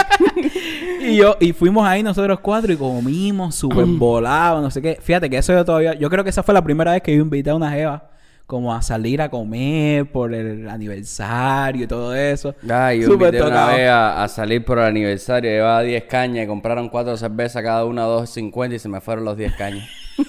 Y 1.06 1.16
yo, 1.16 1.36
y 1.38 1.52
fuimos 1.52 1.86
ahí 1.86 2.02
nosotros 2.02 2.40
cuatro 2.40 2.72
y 2.72 2.76
comimos 2.78 3.54
súper 3.54 3.84
volados, 3.86 4.62
no 4.62 4.70
sé 4.70 4.80
qué. 4.80 4.96
Fíjate 5.02 5.28
que 5.28 5.36
eso 5.36 5.52
yo 5.52 5.62
todavía, 5.62 5.92
yo 5.94 6.08
creo 6.08 6.24
que 6.24 6.30
esa 6.30 6.42
fue 6.42 6.54
la 6.54 6.64
primera 6.64 6.92
vez 6.92 7.02
que 7.02 7.14
yo 7.14 7.20
invité 7.20 7.50
a 7.50 7.54
una 7.54 7.70
jeva 7.70 8.08
como 8.46 8.74
a 8.74 8.82
salir 8.82 9.22
a 9.22 9.30
comer 9.30 10.10
por 10.12 10.34
el 10.34 10.68
aniversario 10.68 11.84
y 11.84 11.86
todo 11.86 12.14
eso. 12.14 12.54
Ay, 12.70 13.00
yo 13.00 13.06
Súper 13.08 13.28
invité 13.34 13.46
una 13.50 13.66
vez 13.68 13.88
a, 13.88 14.22
a 14.22 14.28
salir 14.28 14.64
por 14.64 14.78
el 14.78 14.84
aniversario. 14.84 15.50
Llevaba 15.50 15.80
10 15.82 16.04
cañas 16.04 16.44
y 16.44 16.46
compraron 16.46 16.88
4 16.90 17.16
cervezas 17.16 17.62
cada 17.62 17.84
una, 17.86 18.06
2.50 18.06 18.74
y 18.74 18.78
se 18.78 18.88
me 18.88 19.00
fueron 19.00 19.24
los 19.24 19.36
10 19.36 19.54
cañas. 19.54 19.88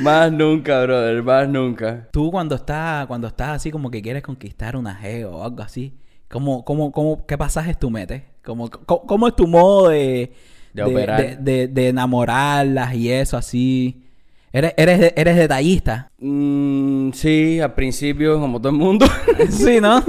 más 0.00 0.32
nunca, 0.32 0.82
brother, 0.82 1.22
más 1.22 1.48
nunca. 1.48 2.08
Tú 2.12 2.30
cuando 2.30 2.54
estás, 2.54 3.06
cuando 3.06 3.26
estás 3.28 3.50
así 3.56 3.70
como 3.70 3.90
que 3.90 4.02
quieres 4.02 4.22
conquistar 4.22 4.76
una 4.76 4.94
jeva 4.94 5.30
o 5.36 5.44
algo 5.44 5.62
así, 5.62 5.94
¿cómo, 6.28 6.64
cómo, 6.64 6.92
cómo, 6.92 7.26
qué 7.26 7.36
pasajes 7.38 7.78
tú 7.78 7.90
metes? 7.90 8.22
¿Cómo, 8.44 8.70
cómo, 8.70 9.06
cómo 9.06 9.28
es 9.28 9.36
tu 9.36 9.46
modo 9.46 9.90
de, 9.90 10.32
De 10.72 10.82
operar. 10.82 11.20
de, 11.20 11.36
de- 11.36 11.68
de 11.68 11.88
enamorarlas 11.88 12.94
y 12.94 13.10
eso 13.12 13.36
así? 13.36 13.98
¿Eres, 14.54 14.74
eres, 14.76 15.12
eres 15.16 15.36
detallista? 15.36 16.10
Mm, 16.18 17.12
sí, 17.12 17.58
al 17.58 17.72
principio, 17.72 18.38
como 18.38 18.58
todo 18.60 18.68
el 18.68 18.78
mundo. 18.78 19.06
sí, 19.50 19.80
¿no? 19.80 20.04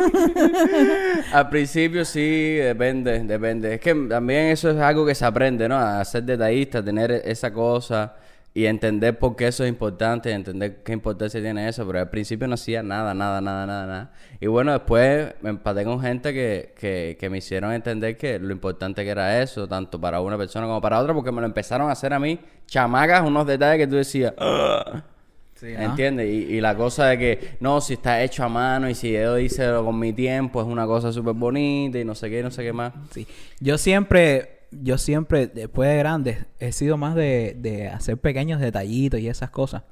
al 1.34 1.50
principio 1.50 2.04
sí, 2.04 2.56
depende, 2.56 3.24
depende. 3.24 3.76
Es 3.76 3.80
que 3.80 3.96
también 3.96 4.48
eso 4.48 4.72
es 4.72 4.78
algo 4.78 5.06
que 5.06 5.16
se 5.16 5.24
aprende, 5.24 5.70
¿no? 5.70 5.78
A 5.78 6.04
ser 6.04 6.24
detallista, 6.24 6.84
tener 6.84 7.22
esa 7.24 7.54
cosa 7.54 8.16
y 8.56 8.66
entender 8.68 9.18
por 9.18 9.36
qué 9.36 9.48
eso 9.48 9.64
es 9.64 9.70
importante, 9.70 10.32
entender 10.32 10.84
qué 10.84 10.94
importancia 10.94 11.42
tiene 11.42 11.68
eso, 11.68 11.88
pero 11.88 12.00
al 12.00 12.10
principio 12.10 12.48
no 12.48 12.54
hacía 12.54 12.84
nada, 12.84 13.14
nada, 13.16 13.42
nada, 13.42 13.66
nada, 13.66 13.88
nada. 13.88 14.12
Y 14.40 14.46
bueno, 14.46 14.74
después 14.74 15.34
me 15.42 15.50
empaté 15.50 15.84
con 15.84 16.00
gente 16.00 16.34
que, 16.34 16.74
que, 16.78 17.18
que 17.20 17.30
me 17.32 17.40
hicieron 17.40 17.74
entender 17.74 18.16
que 18.16 18.38
lo 18.38 18.52
importante 18.52 19.04
que 19.04 19.10
era 19.10 19.42
eso, 19.42 19.68
tanto 19.68 20.00
para 20.00 20.22
una 20.22 20.38
persona 20.38 20.68
como 20.68 20.80
para 20.82 21.00
otra, 21.00 21.16
porque 21.16 21.32
me 21.32 21.42
lo 21.42 21.48
empezaron 21.48 21.90
a 21.90 21.94
hacer 21.94 22.14
a 22.14 22.20
mí, 22.20 22.40
chamacas, 22.68 23.22
unos 23.22 23.48
detalles 23.48 23.86
que 23.86 23.88
tú 23.88 23.96
decías. 23.96 24.34
Sí, 25.56 25.74
¿no? 25.74 25.82
¿Entiendes? 25.82 26.28
Y, 26.30 26.56
y 26.56 26.62
la 26.62 26.76
cosa 26.76 27.08
de 27.08 27.18
que, 27.18 27.58
no, 27.60 27.82
si 27.82 27.94
está 27.94 28.22
hecho 28.22 28.44
a 28.44 28.50
mano 28.50 28.88
y 28.88 28.94
si 28.94 29.14
yo 29.14 29.40
hice 29.40 29.66
con 29.84 29.98
mi 29.98 30.14
tiempo, 30.14 30.62
es 30.62 30.68
una 30.68 30.86
cosa 30.86 31.12
súper 31.12 31.34
bonita 31.34 31.98
y 31.98 32.06
no 32.06 32.14
sé 32.14 32.30
qué, 32.30 32.42
y 32.42 32.44
no 32.44 32.52
sé 32.52 32.64
qué 32.64 32.74
más. 32.74 32.94
Sí. 33.12 33.26
Yo 33.60 33.80
siempre, 33.80 34.63
yo 34.82 34.98
siempre, 34.98 35.48
después 35.48 35.90
de 35.90 35.98
grande, 35.98 36.46
he 36.60 36.72
sido 36.72 36.98
más 36.98 37.16
de, 37.16 37.56
de 37.60 37.88
hacer 37.90 38.18
pequeños 38.18 38.60
detallitos 38.60 39.20
y 39.20 39.28
esas 39.28 39.50
cosas. 39.50 39.84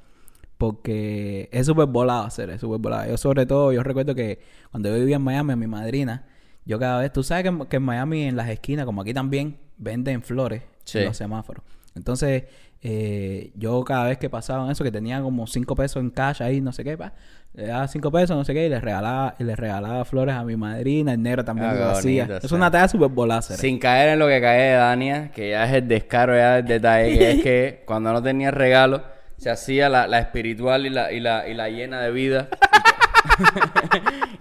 Porque 0.57 1.50
es 1.51 1.65
súper 1.65 1.88
volado 1.88 2.23
hacer, 2.23 2.50
es 2.51 2.61
súper 2.61 2.79
volado. 2.79 3.09
Yo 3.09 3.17
sobre 3.17 3.45
todo, 3.45 3.71
yo 3.73 3.81
recuerdo 3.83 4.13
que 4.13 4.39
cuando 4.69 4.89
yo 4.89 4.95
vivía 4.95 5.15
en 5.15 5.23
Miami, 5.23 5.55
mi 5.55 5.67
madrina, 5.67 6.27
yo 6.65 6.77
cada 6.77 7.00
vez, 7.01 7.11
tú 7.11 7.23
sabes 7.23 7.43
que, 7.50 7.67
que 7.67 7.77
en 7.77 7.83
Miami, 7.83 8.23
en 8.23 8.35
las 8.35 8.47
esquinas, 8.50 8.85
como 8.85 9.01
aquí 9.01 9.13
también, 9.13 9.57
venden 9.77 10.21
flores 10.21 10.61
Sí. 10.83 11.00
en 11.00 11.05
los 11.05 11.17
semáforos. 11.17 11.63
Entonces, 11.95 12.43
eh, 12.81 13.51
yo 13.55 13.83
cada 13.83 14.05
vez 14.05 14.17
que 14.17 14.29
pasaban 14.29 14.69
eso, 14.71 14.83
que 14.83 14.91
tenía 14.91 15.21
como 15.21 15.45
cinco 15.47 15.75
pesos 15.75 16.01
en 16.01 16.09
cash 16.09 16.41
ahí, 16.43 16.61
no 16.61 16.71
sé 16.73 16.83
qué, 16.83 16.97
pa, 16.97 17.13
le 17.53 17.67
daba 17.67 17.88
cinco 17.88 18.12
pesos, 18.12 18.36
no 18.38 18.46
sé 18.46 18.53
qué, 18.53 18.67
y 18.67 18.70
les 18.70 18.81
regalaba, 18.81 19.36
y 19.38 19.43
les 19.43 19.60
regalaba 19.60 20.05
flores 20.05 20.36
a 20.36 20.43
mi 20.43 20.55
madrina, 20.55 21.13
el 21.13 21.22
negro 21.22 21.43
también 21.43 21.72
Ah, 21.72 21.74
lo 21.74 21.89
hacía. 21.91 22.24
bonito, 22.24 22.46
Es 22.46 22.50
sí. 22.50 22.55
una 22.55 22.72
tarea 22.72 22.88
súper 22.88 23.31
hacer. 23.31 23.58
Sin 23.58 23.77
caer 23.77 24.10
en 24.10 24.20
lo 24.20 24.27
que 24.27 24.39
cae 24.39 24.62
de 24.62 24.74
Dania, 24.75 25.31
que 25.31 25.50
ya 25.50 25.65
es 25.65 25.74
el 25.74 25.88
descaro 25.88 26.36
ya 26.36 26.55
del 26.55 26.65
detalle, 26.65 27.17
que 27.17 27.31
es 27.31 27.43
que 27.43 27.84
cuando 27.86 28.13
no 28.13 28.24
tenía 28.24 28.51
regalo, 28.51 29.03
se 29.38 29.50
hacía 29.50 29.89
la, 29.89 30.08
la 30.08 30.20
espiritual 30.20 30.86
y 30.86 30.89
la, 30.91 31.12
y, 31.12 31.20
la, 31.20 31.48
y 31.48 31.53
la 31.53 31.70
llena 31.70 32.00
de 32.00 32.12
vida. 32.12 32.48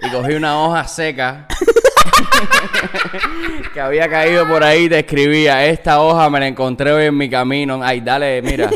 y 0.00 0.10
cogí 0.12 0.34
una 0.34 0.60
hoja 0.62 0.86
seca 0.86 1.46
que 3.74 3.80
había 3.80 4.08
caído 4.08 4.46
por 4.46 4.62
ahí 4.62 4.84
y 4.84 4.88
te 4.88 5.00
escribía, 5.00 5.64
esta 5.66 6.00
hoja 6.00 6.30
me 6.30 6.38
la 6.40 6.46
encontré 6.46 6.92
hoy 6.92 7.06
en 7.06 7.16
mi 7.16 7.28
camino. 7.28 7.80
Ay, 7.82 8.00
dale, 8.02 8.40
mira. 8.42 8.70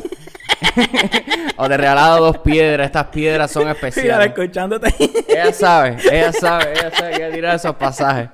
o 1.56 1.68
te 1.68 1.76
regalaba 1.76 2.18
dos 2.18 2.38
piedras, 2.38 2.86
estas 2.86 3.06
piedras 3.06 3.50
son 3.50 3.62
Mira, 3.64 3.72
especiales. 3.72 4.26
escuchándote. 4.28 4.94
Ella 5.28 5.52
sabe, 5.52 5.96
ella 6.10 6.32
sabe, 6.40 6.72
ella 6.72 6.90
sabe 6.90 7.12
que 7.16 7.30
tirar 7.32 7.56
esos 7.56 7.74
pasajes. 7.76 8.28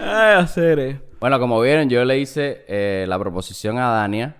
Ay, 0.00 0.36
hacer. 0.36 1.00
Bueno, 1.20 1.38
como 1.38 1.60
vieron, 1.60 1.88
yo 1.88 2.04
le 2.04 2.18
hice 2.18 2.64
eh, 2.68 3.04
la 3.08 3.18
proposición 3.18 3.78
a 3.78 3.90
Dania 3.90 4.36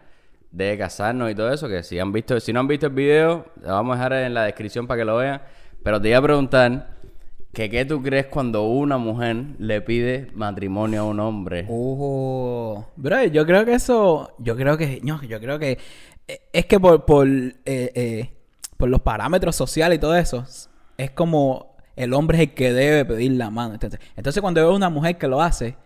de 0.51 0.79
casarnos 0.79 1.31
y 1.31 1.35
todo 1.35 1.53
eso, 1.53 1.69
que 1.69 1.83
si 1.83 1.99
han 1.99 2.13
visto, 2.13 2.39
si 2.39 2.53
no 2.53 2.61
han 2.61 2.69
visto 2.69 2.87
el 2.87 2.93
video, 2.93 3.47
lo 3.61 3.73
vamos 3.73 3.95
a 3.95 3.97
dejar 3.97 4.13
en 4.25 4.35
la 4.35 4.45
descripción 4.45 4.87
para 4.87 4.99
que 4.99 5.05
lo 5.05 5.17
vean. 5.17 5.43
Pero 5.83 6.01
te 6.01 6.09
iba 6.09 6.19
a 6.19 6.23
preguntar 6.23 6.94
que 7.55 7.71
qué 7.71 7.85
tú 7.85 8.03
crees 8.03 8.27
cuando 8.27 8.65
una 8.65 8.99
mujer 8.99 9.37
le 9.59 9.81
pide 9.81 10.29
matrimonio 10.35 11.03
a 11.03 11.05
un 11.05 11.21
hombre. 11.21 11.67
Oh, 11.71 12.85
bro, 12.97 13.25
yo 13.25 13.47
creo 13.47 13.65
que 13.65 13.75
eso, 13.75 14.35
yo 14.39 14.57
creo 14.57 14.77
que, 14.77 15.01
no, 15.03 15.23
yo 15.23 15.41
creo 15.41 15.59
que 15.59 15.79
eh, 16.27 16.41
es 16.53 16.67
que 16.67 16.81
por, 16.81 17.05
por, 17.05 17.27
eh, 17.29 17.55
eh, 17.65 18.31
por 18.77 18.89
los 18.89 19.01
parámetros 19.01 19.57
sociales 19.57 19.97
y 19.97 20.01
todo 20.01 20.17
eso, 20.17 20.45
es 20.99 21.11
como 21.13 21.77
el 21.97 22.13
hombre 22.13 22.39
es 22.39 22.49
el 22.49 22.55
que 22.55 22.73
debe 22.73 23.05
pedir 23.05 23.33
la 23.33 23.51
mano. 23.51 23.75
Entonces, 23.75 24.01
entonces 24.17 24.41
cuando 24.41 24.61
veo 24.61 24.75
una 24.75 24.91
mujer 24.91 25.17
que 25.17 25.29
lo 25.29 25.41
hace, 25.41 25.77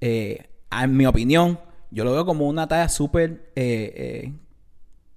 eh, 0.00 0.48
en 0.70 0.96
mi 0.96 1.06
opinión, 1.06 1.60
yo 1.90 2.04
lo 2.04 2.12
veo 2.12 2.24
como 2.24 2.48
una 2.48 2.66
talla 2.66 2.88
súper 2.88 3.52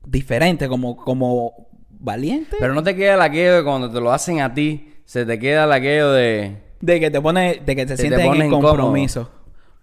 diferente, 0.06 0.68
como, 0.68 0.98
como 0.98 1.70
valiente. 1.90 2.58
Pero 2.60 2.74
no 2.74 2.84
te 2.84 2.96
queda 2.96 3.16
la 3.16 3.30
de 3.30 3.64
cuando 3.64 3.90
te 3.90 4.02
lo 4.02 4.12
hacen 4.12 4.42
a 4.42 4.54
ti, 4.54 4.93
se 5.06 5.26
te 5.26 5.38
queda 5.40 5.66
la 5.66 5.76
aquello 5.76 6.12
de... 6.12 6.56
de 6.82 7.00
que 7.00 7.12
te 7.12 7.22
pone, 7.22 7.62
de 7.66 7.76
que 7.76 7.86
te, 7.86 7.96
te 7.96 8.02
sientes 8.02 8.20
en 8.22 8.36
incómodo. 8.36 8.70
compromiso. 8.70 9.30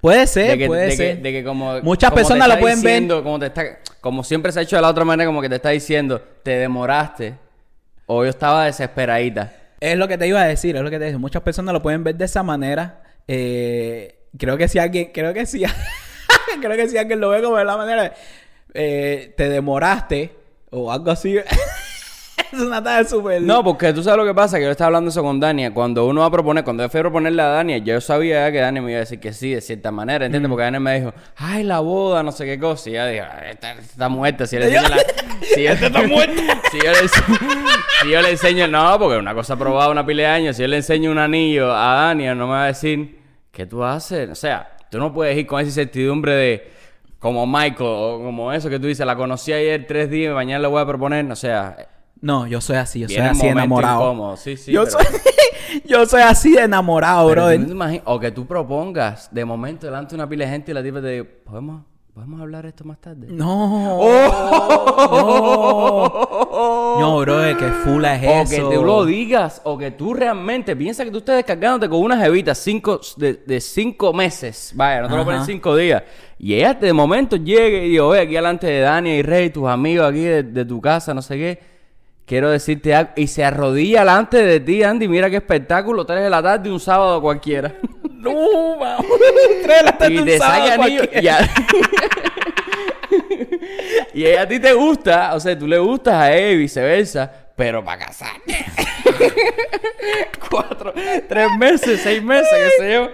Puede 0.00 0.26
ser, 0.26 0.52
de 0.52 0.58
que, 0.58 0.66
puede 0.66 0.82
de 0.84 0.88
que- 0.90 0.96
ser. 0.96 1.22
de 1.22 1.32
que 1.32 1.44
como 1.44 1.80
Muchas 1.82 2.10
como 2.10 2.16
personas 2.22 2.48
lo 2.48 2.58
pueden 2.58 2.80
ver. 2.82 3.22
como 3.22 3.38
te 3.38 3.46
está 3.46 3.64
como 4.00 4.24
siempre 4.24 4.50
se 4.50 4.60
ha 4.60 4.62
hecho 4.62 4.76
de 4.76 4.82
la 4.82 4.88
otra 4.88 5.04
manera 5.04 5.26
como 5.28 5.42
que 5.42 5.48
te 5.50 5.56
está 5.56 5.68
diciendo 5.70 6.22
te 6.42 6.52
demoraste 6.52 7.34
o 8.06 8.24
yo 8.24 8.30
estaba 8.30 8.64
desesperadita 8.64 9.52
Es 9.78 9.98
lo 9.98 10.08
que 10.08 10.16
te 10.16 10.26
iba 10.26 10.40
a 10.40 10.46
decir, 10.46 10.74
es 10.74 10.82
lo 10.82 10.88
que 10.90 10.98
te 10.98 11.04
dije. 11.04 11.18
Muchas 11.18 11.42
personas 11.42 11.72
lo 11.74 11.82
pueden 11.82 12.02
ver 12.02 12.14
de 12.16 12.24
esa 12.24 12.42
manera. 12.42 13.02
Eh, 13.28 14.16
creo 14.38 14.56
que 14.56 14.68
si 14.68 14.78
alguien, 14.78 15.10
creo 15.12 15.32
que 15.34 15.44
si, 15.46 15.62
creo 16.62 16.76
que 16.76 16.88
si 16.88 16.96
alguien 16.98 17.20
lo 17.20 17.28
ve 17.30 17.42
como 17.42 17.56
de 17.58 17.64
la 17.66 17.76
manera, 17.76 18.02
de, 18.04 18.12
eh, 18.74 19.34
te 19.36 19.48
demoraste 19.50 20.32
o 20.70 20.90
algo 20.90 21.10
así. 21.10 21.36
es 22.52 22.60
una 22.60 23.04
súper. 23.04 23.42
no 23.42 23.62
porque 23.62 23.92
tú 23.92 24.02
sabes 24.02 24.18
lo 24.18 24.24
que 24.24 24.34
pasa 24.34 24.58
que 24.58 24.64
yo 24.64 24.70
estaba 24.70 24.86
hablando 24.86 25.10
eso 25.10 25.22
con 25.22 25.38
Dania 25.40 25.72
cuando 25.72 26.06
uno 26.06 26.20
va 26.22 26.26
a 26.26 26.30
proponer 26.30 26.64
cuando 26.64 26.82
yo 26.82 26.88
fui 26.88 27.00
a 27.00 27.02
proponerle 27.04 27.40
a 27.42 27.46
Dania 27.46 27.78
yo 27.78 28.00
sabía 28.00 28.46
ya 28.46 28.52
que 28.52 28.58
Dania 28.58 28.82
me 28.82 28.90
iba 28.90 28.98
a 28.98 29.00
decir 29.00 29.20
que 29.20 29.32
sí 29.32 29.52
de 29.54 29.60
cierta 29.60 29.90
manera 29.90 30.26
¿entiendes? 30.26 30.48
porque 30.48 30.64
Dania 30.64 30.80
me 30.80 30.98
dijo 30.98 31.14
ay 31.36 31.62
la 31.64 31.80
boda 31.80 32.22
no 32.22 32.32
sé 32.32 32.44
qué 32.44 32.58
cosa 32.58 32.90
y 32.90 32.92
ya 32.94 33.06
dije 33.06 33.22
"Ay, 33.22 33.50
esta, 33.52 33.72
esta 33.72 33.82
está 33.82 34.08
muerta 34.08 34.46
si 34.46 34.56
yo 34.56 34.60
le 34.60 34.66
enseño 34.68 34.88
la 34.88 34.96
si 35.42 35.62
yo, 35.62 35.70
está 35.72 36.02
muerta. 36.02 36.60
si 36.70 36.78
yo 36.78 36.92
le 36.92 36.98
enseño, 37.00 37.38
si 38.02 38.10
yo 38.10 38.22
le 38.22 38.30
enseño 38.30 38.66
no 38.68 38.98
porque 38.98 39.16
una 39.18 39.34
cosa 39.34 39.56
probada 39.56 39.90
una 39.90 40.04
pila 40.04 40.22
de 40.22 40.28
años 40.28 40.56
si 40.56 40.62
yo 40.62 40.68
le 40.68 40.76
enseño 40.76 41.10
un 41.10 41.18
anillo 41.18 41.72
a 41.74 41.94
Dania 41.94 42.34
no 42.34 42.46
me 42.46 42.52
va 42.52 42.64
a 42.64 42.66
decir 42.68 43.18
¿qué 43.52 43.66
tú 43.66 43.84
haces? 43.84 44.28
o 44.30 44.34
sea 44.34 44.76
tú 44.90 44.98
no 44.98 45.12
puedes 45.12 45.36
ir 45.36 45.46
con 45.46 45.60
esa 45.60 45.68
incertidumbre 45.68 46.34
de 46.34 46.70
como 47.20 47.46
Michael 47.46 47.76
o 47.80 48.20
como 48.24 48.52
eso 48.52 48.70
que 48.70 48.78
tú 48.80 48.86
dices 48.86 49.04
la 49.06 49.14
conocí 49.14 49.52
ayer 49.52 49.84
tres 49.86 50.08
días 50.10 50.32
y 50.32 50.34
mañana 50.34 50.60
le 50.60 50.68
voy 50.68 50.80
a 50.80 50.86
proponer 50.86 51.30
o 51.30 51.36
sea 51.36 51.76
No, 52.22 52.46
yo 52.46 52.60
soy 52.60 52.76
así, 52.76 53.00
yo 53.00 53.08
soy 53.08 53.16
así 53.18 53.46
enamorado. 53.46 54.00
incómodo, 54.02 54.36
sí, 54.36 54.56
sí, 54.56 54.72
yo, 54.72 54.84
pero- 54.84 54.98
soy, 54.98 55.06
yo 55.86 56.06
soy 56.06 56.22
así 56.22 56.52
de 56.52 56.62
enamorado, 56.64 57.28
Pero 57.28 57.44
bro. 57.46 57.54
tú 57.54 57.60
no 57.60 57.66
te 57.66 57.72
imaginas- 57.72 58.02
o 58.06 58.20
que 58.20 58.30
tú 58.30 58.46
propongas 58.46 59.28
de 59.32 59.44
momento 59.44 59.86
delante 59.86 60.10
de 60.10 60.14
una 60.16 60.28
pila 60.28 60.44
de 60.44 60.50
gente 60.50 60.70
y 60.70 60.74
la 60.74 60.82
tipa 60.82 61.00
te 61.00 61.08
diga, 61.08 61.24
¿podemos, 61.44 61.82
¿podemos 62.12 62.40
hablar 62.40 62.66
esto 62.66 62.84
más 62.84 63.00
tarde? 63.00 63.26
No. 63.30 63.98
Oh. 64.00 66.20
No. 66.20 67.00
No, 67.00 67.18
bro, 67.20 67.56
que 67.56 67.66
fula 67.84 68.16
es 68.16 68.28
O 68.28 68.42
eso. 68.54 68.68
que 68.68 68.74
tú 68.76 68.84
lo 68.84 69.04
digas, 69.06 69.60
o 69.64 69.78
que 69.78 69.90
tú 69.92 70.12
realmente 70.14 70.74
piensas 70.76 71.06
que 71.06 71.12
tú 71.12 71.18
estás 71.18 71.36
descargándote 71.36 71.88
con 71.88 72.00
una 72.00 72.18
jevita 72.18 72.54
cinco, 72.54 73.00
de, 73.16 73.34
de 73.46 73.60
cinco 73.60 74.12
meses. 74.12 74.72
Vaya, 74.74 75.02
no 75.02 75.08
te 75.08 75.16
lo 75.16 75.24
ponen 75.24 75.44
cinco 75.44 75.74
días. 75.76 76.02
Y 76.38 76.54
ella 76.54 76.74
de 76.74 76.92
momento 76.92 77.36
llegue 77.36 77.86
y 77.86 77.90
digo, 77.90 78.08
oye, 78.08 78.20
aquí 78.20 78.34
delante 78.34 78.66
de 78.66 78.80
Dani 78.80 79.10
y 79.10 79.22
Rey, 79.22 79.50
tus 79.50 79.68
amigos 79.68 80.08
aquí 80.08 80.20
de, 80.20 80.42
de 80.42 80.64
tu 80.64 80.80
casa, 80.80 81.14
no 81.14 81.22
sé 81.22 81.36
qué. 81.36 81.69
Quiero 82.30 82.48
decirte 82.48 82.94
algo. 82.94 83.10
Y 83.16 83.26
se 83.26 83.44
arrodilla 83.44 83.98
delante 84.00 84.36
de 84.36 84.60
ti, 84.60 84.84
Andy. 84.84 85.08
Mira 85.08 85.28
qué 85.28 85.38
espectáculo. 85.38 86.06
Tres 86.06 86.22
de 86.22 86.30
la 86.30 86.40
tarde, 86.40 86.70
un 86.70 86.78
sábado 86.78 87.20
cualquiera. 87.20 87.74
No, 88.20 88.76
vamos. 88.78 89.06
Tres 89.62 89.78
de 89.78 89.82
la 89.82 89.98
tarde 89.98 90.14
y 90.14 90.18
un 90.18 90.26
te 90.26 90.38
sábado 90.38 90.76
cualquiera. 90.76 91.20
Y 91.22 91.26
a... 91.26 91.40
y 94.14 94.26
ella 94.26 94.42
a 94.42 94.46
ti 94.46 94.60
te 94.60 94.72
gusta. 94.74 95.34
O 95.34 95.40
sea, 95.40 95.58
tú 95.58 95.66
le 95.66 95.78
gustas 95.78 96.14
a 96.14 96.32
ella 96.32 96.50
y 96.50 96.56
viceversa. 96.58 97.32
Pero 97.56 97.84
para 97.84 98.06
casarte. 98.06 98.64
Cuatro, 100.48 100.94
tres 101.28 101.48
meses, 101.58 102.00
seis 102.00 102.22
meses, 102.22 102.52
qué 102.52 102.70
sé 102.84 102.92
yo. 102.92 103.10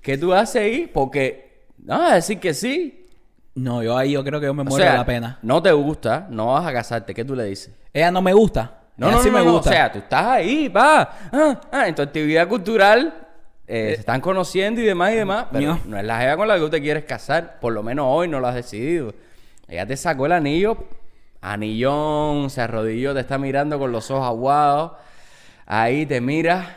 ¿Qué 0.00 0.16
tú 0.16 0.32
haces 0.32 0.62
ahí? 0.62 0.90
Porque. 0.90 1.66
No, 1.76 2.00
a 2.00 2.14
decir 2.14 2.38
que 2.38 2.54
sí. 2.54 3.03
No, 3.54 3.82
yo 3.82 3.96
ahí 3.96 4.12
yo 4.12 4.24
creo 4.24 4.40
que 4.40 4.46
yo 4.46 4.54
me 4.54 4.62
O 4.62 4.64
muero 4.64 4.82
sea, 4.84 4.92
de 4.92 4.98
la 4.98 5.06
pena. 5.06 5.38
no 5.42 5.62
te 5.62 5.70
gusta, 5.72 6.26
no 6.30 6.48
vas 6.54 6.66
a 6.66 6.72
casarte. 6.72 7.14
¿Qué 7.14 7.24
tú 7.24 7.34
le 7.36 7.44
dices? 7.44 7.72
Ella 7.92 8.10
no 8.10 8.20
me 8.20 8.32
gusta. 8.32 8.80
No, 8.96 9.06
Ella 9.08 9.16
no, 9.16 9.22
sí 9.22 9.30
no, 9.30 9.38
me 9.38 9.44
no, 9.44 9.52
gusta. 9.52 9.70
O 9.70 9.72
sea, 9.72 9.92
tú 9.92 9.98
estás 9.98 10.24
ahí, 10.26 10.68
pa. 10.68 11.10
Ah, 11.32 11.60
ah, 11.72 11.88
en 11.88 11.94
tu 11.94 12.02
actividad 12.02 12.48
cultural 12.48 13.14
eh, 13.66 13.92
se 13.94 14.00
están 14.00 14.20
conociendo 14.20 14.80
y 14.80 14.84
demás 14.84 15.12
y 15.12 15.16
demás. 15.16 15.46
Pero 15.52 15.80
No. 15.86 15.96
es 15.98 16.04
la 16.04 16.18
jeva 16.20 16.36
con 16.36 16.48
la 16.48 16.54
que 16.54 16.60
tú 16.60 16.70
te 16.70 16.80
quieres 16.82 17.04
casar. 17.04 17.58
Por 17.60 17.72
lo 17.72 17.82
menos 17.82 18.06
hoy 18.08 18.26
no 18.28 18.40
lo 18.40 18.46
has 18.48 18.54
decidido. 18.56 19.14
Ella 19.68 19.86
te 19.86 19.96
sacó 19.96 20.26
el 20.26 20.32
anillo. 20.32 20.76
Anillón, 21.40 22.50
se 22.50 22.60
arrodilló, 22.62 23.14
te 23.14 23.20
está 23.20 23.38
mirando 23.38 23.78
con 23.78 23.92
los 23.92 24.10
ojos 24.10 24.26
aguados. 24.26 24.92
Ahí 25.66 26.06
te 26.06 26.20
mira. 26.20 26.76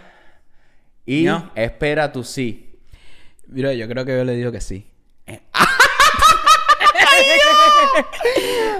Y 1.05 1.27
espera 1.55 2.11
tu 2.11 2.23
sí. 2.23 2.79
Mira, 3.47 3.73
yo 3.73 3.87
creo 3.87 4.03
que 4.05 4.15
yo 4.17 4.23
le 4.25 4.33
digo 4.35 4.51
que 4.51 4.59
sí. 4.61 4.85
Eh. 5.25 5.41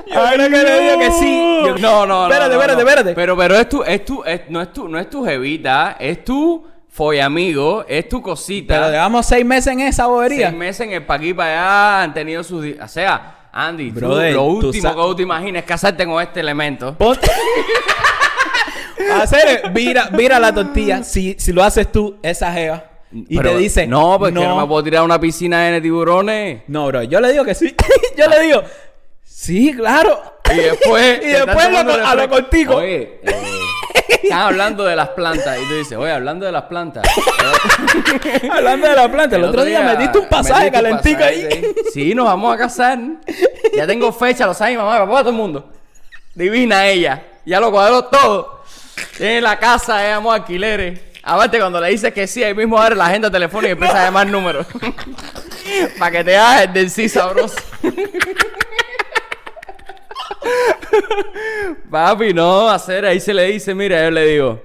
Yo 0.08 0.22
creo 0.34 0.50
que 0.50 0.64
le 0.64 0.80
digo 0.82 1.00
que 1.00 1.12
sí. 1.12 1.62
Yo- 1.66 1.78
No, 1.78 2.06
no, 2.06 2.28
no. 2.28 2.34
Espérate, 2.34 2.56
no, 2.56 2.62
espérate, 2.62 2.82
espérate. 2.82 3.14
Pero, 3.14 3.38
pero 3.38 3.56
es 3.56 3.70
tu, 3.70 3.84
es 3.84 4.06
tu, 4.06 4.24
es- 4.24 4.42
no 4.50 4.62
es 4.62 4.72
tu, 4.74 4.88
no 4.88 5.00
es 5.00 5.10
tu 5.10 5.24
jevita, 5.26 5.96
es 6.00 6.24
tu 6.24 6.66
follamigo, 6.90 7.86
es 7.88 8.08
tu 8.10 8.22
cosita. 8.22 8.76
Pero 8.76 8.90
llevamos 8.90 9.26
seis 9.26 9.46
meses 9.46 9.74
en 9.74 9.82
esa 9.82 10.08
bobería. 10.08 10.48
Seis 10.48 10.58
meses 10.58 10.82
en 10.88 10.94
el 10.94 11.06
pa' 11.06 11.16
aquí 11.16 11.34
para 11.34 11.50
allá 11.52 12.04
han 12.04 12.14
tenido 12.14 12.44
sus... 12.44 12.64
di- 12.64 12.78
O 12.82 12.88
sea, 12.88 13.50
Andy, 13.52 13.92
tú, 13.92 14.00
Brother, 14.00 14.34
lo 14.34 14.40
tú 14.60 14.68
último 14.68 14.82
sa- 14.90 14.96
que 14.96 15.02
tú 15.02 15.16
te 15.16 15.24
imaginas 15.24 15.64
es 15.64 15.68
casarte 15.68 16.06
con 16.06 16.22
este 16.22 16.40
elemento. 16.40 16.96
Ponte. 16.98 17.30
Hacer, 19.22 19.70
vira, 19.72 20.10
vira 20.12 20.40
la 20.40 20.54
tortilla. 20.54 21.04
Si, 21.04 21.36
si 21.40 21.54
lo 21.54 21.64
haces 21.64 21.92
tú, 21.92 22.18
esa 22.22 22.52
jeva. 22.52 22.84
Y 23.12 23.38
Pero- 23.38 23.52
te 23.52 23.58
dice. 23.58 23.88
No, 23.88 24.18
porque 24.20 24.34
no. 24.34 24.58
me 24.60 24.66
puedo 24.68 24.84
tirar 24.84 25.02
a 25.02 25.06
una 25.06 25.20
piscina 25.20 25.64
de 25.66 25.80
tiburones. 25.82 26.64
No, 26.68 26.88
bro, 26.88 27.04
yo 27.04 27.22
le 27.22 27.32
digo 27.32 27.46
que 27.46 27.56
sí. 27.56 27.74
yo 28.18 28.28
le 28.28 28.42
digo. 28.42 28.64
Sí, 29.48 29.74
claro. 29.74 30.40
Y 30.54 30.58
después. 30.58 31.22
Y 31.24 31.28
después 31.28 31.72
lo 31.72 32.06
a 32.06 32.16
lo 32.16 32.30
contigo. 32.30 32.76
Oye, 32.76 33.22
eh, 33.24 34.20
están 34.24 34.40
hablando 34.40 34.84
de 34.84 34.94
las 34.94 35.10
plantas. 35.10 35.58
Y 35.58 35.70
tú 35.70 35.76
dices, 35.76 35.98
oye, 35.98 36.12
hablando 36.12 36.46
de 36.46 36.52
las 36.52 36.64
plantas. 36.64 37.08
Hablando 38.52 38.90
de 38.90 38.96
la 38.96 39.10
planta, 39.10 39.38
el, 39.38 39.46
otro 39.46 39.64
día, 39.64 39.82
me 39.82 39.96
diste 39.96 40.18
un 40.18 40.28
pasaje 40.28 40.70
calentico 40.70 41.24
ahí. 41.24 41.48
Sí. 41.50 41.76
Sí, 41.94 42.16
nos 42.16 42.26
vamos 42.26 42.54
a 42.54 42.58
casar. 42.58 43.00
Ya 43.74 43.88
tengo 43.88 44.12
fecha, 44.12 44.46
lo 44.46 44.54
sabe 44.54 44.72
mi 44.72 44.78
mamá, 44.78 44.98
papá, 45.00 45.20
todo 45.20 45.30
el 45.30 45.36
mundo. 45.36 45.72
Divina 46.36 46.86
ella. 46.88 47.24
Ya 47.46 47.62
lo 47.62 47.72
cuadró 47.72 48.04
todo. 48.06 48.64
Tiene 49.18 49.40
la 49.40 49.58
casa, 49.58 50.14
amo 50.14 50.34
alquileres. 50.34 51.00
Aparte, 51.24 51.58
cuando 51.60 51.80
le 51.80 51.90
dices 51.90 52.14
que 52.14 52.28
sí, 52.28 52.44
ahí 52.44 52.54
mismo 52.54 52.78
abre 52.78 52.96
la 52.96 53.06
agenda 53.06 53.32
telefónica 53.32 53.70
y 53.70 53.72
empieza 53.74 54.02
a 54.02 54.06
llamar 54.06 54.28
números. 54.28 54.68
Para 56.00 56.12
que 56.12 56.24
te 56.24 56.38
hagas 56.38 56.64
el 56.64 56.74
del 56.74 56.90
sí 56.90 57.08
sabroso. 57.08 57.56
Papi, 61.92 62.34
no, 62.34 62.70
hacer, 62.70 63.06
ahí 63.06 63.20
se 63.20 63.34
le 63.34 63.46
dice, 63.52 63.74
mira, 63.74 64.04
yo 64.04 64.12
le 64.12 64.26
digo. 64.26 64.62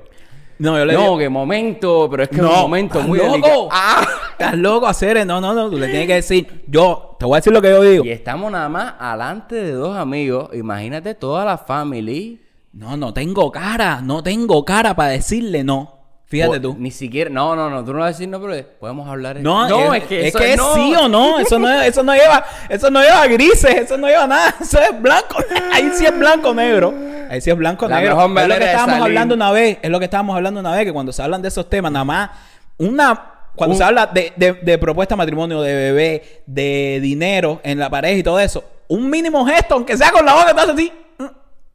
No, 0.59 0.79
yo 0.79 0.85
le 0.85 0.93
No, 0.93 1.01
digo, 1.01 1.19
que 1.19 1.29
momento, 1.29 2.09
pero 2.11 2.23
es 2.23 2.29
que 2.29 2.37
es 2.37 2.43
un 2.43 2.47
No, 2.49 2.63
momento 2.63 2.95
¿estás 2.99 3.09
muy 3.09 3.19
loco? 3.19 3.31
delicado. 3.33 3.69
Ah. 3.73 4.07
estás 4.33 4.57
loco, 4.57 4.87
hacer 4.87 5.27
No, 5.27 5.41
no, 5.41 5.55
no. 5.55 5.69
Tú 5.71 5.79
le 5.79 5.89
tienes 5.89 6.07
que 6.07 6.15
decir, 6.15 6.65
yo, 6.69 7.17
te 7.19 7.27
voy 7.27 7.35
a 7.37 7.39
decir 7.39 7.53
lo 7.53 7.61
que 7.61 7.71
yo 7.71 7.83
digo. 7.83 8.05
Y 8.05 8.11
estamos 8.11 8.51
nada 8.53 8.69
más 8.69 8.95
alante 8.99 9.57
de 9.57 9.73
dos 9.73 9.97
amigos. 9.97 10.51
Imagínate 10.53 11.15
toda 11.15 11.45
la 11.45 11.59
family. 11.59 12.41
No, 12.73 12.97
no 12.97 13.13
tengo 13.13 13.51
cara. 13.51 14.01
No 14.03 14.23
tengo 14.23 14.65
cara 14.65 14.95
para 14.95 15.11
decirle 15.11 15.65
no. 15.65 16.02
Fíjate 16.33 16.61
tú. 16.61 16.75
Ni 16.79 16.91
siquiera. 16.91 17.29
No, 17.31 17.55
no, 17.55 17.69
no. 17.69 17.85
Tú 17.85 17.93
no 17.93 17.99
vas 18.01 18.07
a 18.07 18.09
decir 18.13 18.27
no, 18.29 18.41
pero 18.41 18.67
podemos 18.81 19.07
hablar. 19.09 19.37
en- 19.37 19.43
No, 19.43 19.93
es, 19.95 20.05
que 20.05 20.29
es, 20.29 20.35
que 20.35 20.53
es 20.53 20.57
no. 20.57 20.75
sí 20.75 20.95
o 20.97 21.07
no. 21.09 21.39
Eso 21.39 21.59
no, 21.59 21.71
eso 21.83 22.03
no 22.03 22.15
lleva, 22.15 22.45
eso 22.71 22.91
no 22.91 23.03
lleva 23.03 23.27
grises, 23.27 23.65
eso 23.77 23.99
no 23.99 24.07
lleva 24.09 24.27
nada. 24.27 24.55
Eso 24.61 24.81
es 24.81 25.01
blanco. 25.01 25.37
Ahí 25.73 25.91
sí 25.95 26.07
es 26.07 26.19
blanco 26.19 26.55
negro. 26.55 26.95
Ahí 27.31 27.41
sí 27.41 27.51
es 27.51 27.57
blanco 27.57 27.87
La 27.87 28.01
negro. 28.01 28.29
mejor 28.29 28.43
Es 28.43 28.49
lo 28.49 28.55
que 28.59 28.65
estábamos 28.65 28.91
salir. 28.95 29.03
hablando 29.05 29.35
una 29.35 29.51
vez. 29.53 29.79
Es 29.83 29.91
lo 29.91 29.99
que 29.99 30.05
estábamos 30.07 30.37
hablando 30.37 30.61
una 30.61 30.73
vez 30.75 30.85
que 30.87 30.93
cuando 30.93 31.13
se 31.13 31.23
hablan 31.23 31.43
de 31.43 31.49
esos 31.49 31.69
temas, 31.69 31.93
nada 31.93 32.05
más 32.05 32.31
una 32.79 33.29
cuando 33.55 33.75
Un- 33.75 33.79
se 33.79 33.85
habla 33.85 34.07
de, 34.07 34.33
de, 34.37 34.55
de 34.55 34.79
propuesta 34.79 35.15
de 35.15 35.19
matrimonio, 35.19 35.61
de 35.61 35.75
bebé, 35.75 36.43
de 36.47 36.99
dinero 37.03 37.61
en 37.63 37.79
la 37.79 37.91
pareja 37.91 38.17
y 38.19 38.23
todo 38.23 38.41
eso, 38.41 38.65
un 38.89 39.11
mínimo 39.11 39.45
gesto, 39.47 39.75
aunque 39.75 39.97
sea 39.99 40.11
con 40.11 40.25
la 40.25 40.33
boca, 40.35 40.49
estás 40.51 40.71
así. 40.71 40.91
mm, 41.19 41.25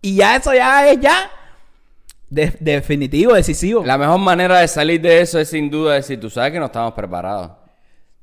Y 0.01 0.15
ya 0.15 0.35
eso 0.35 0.53
ya 0.55 0.87
es 0.89 0.99
ya 0.99 1.29
de- 2.29 2.55
definitivo, 2.59 3.33
decisivo. 3.33 3.83
La 3.85 3.97
mejor 3.97 4.19
manera 4.19 4.59
de 4.59 4.67
salir 4.67 5.01
de 5.01 5.21
eso 5.21 5.39
es 5.39 5.49
sin 5.49 5.69
duda 5.69 5.93
decir, 5.95 6.19
tú 6.19 6.29
sabes 6.29 6.51
que 6.51 6.59
no 6.59 6.65
estamos 6.65 6.93
preparados. 6.93 7.51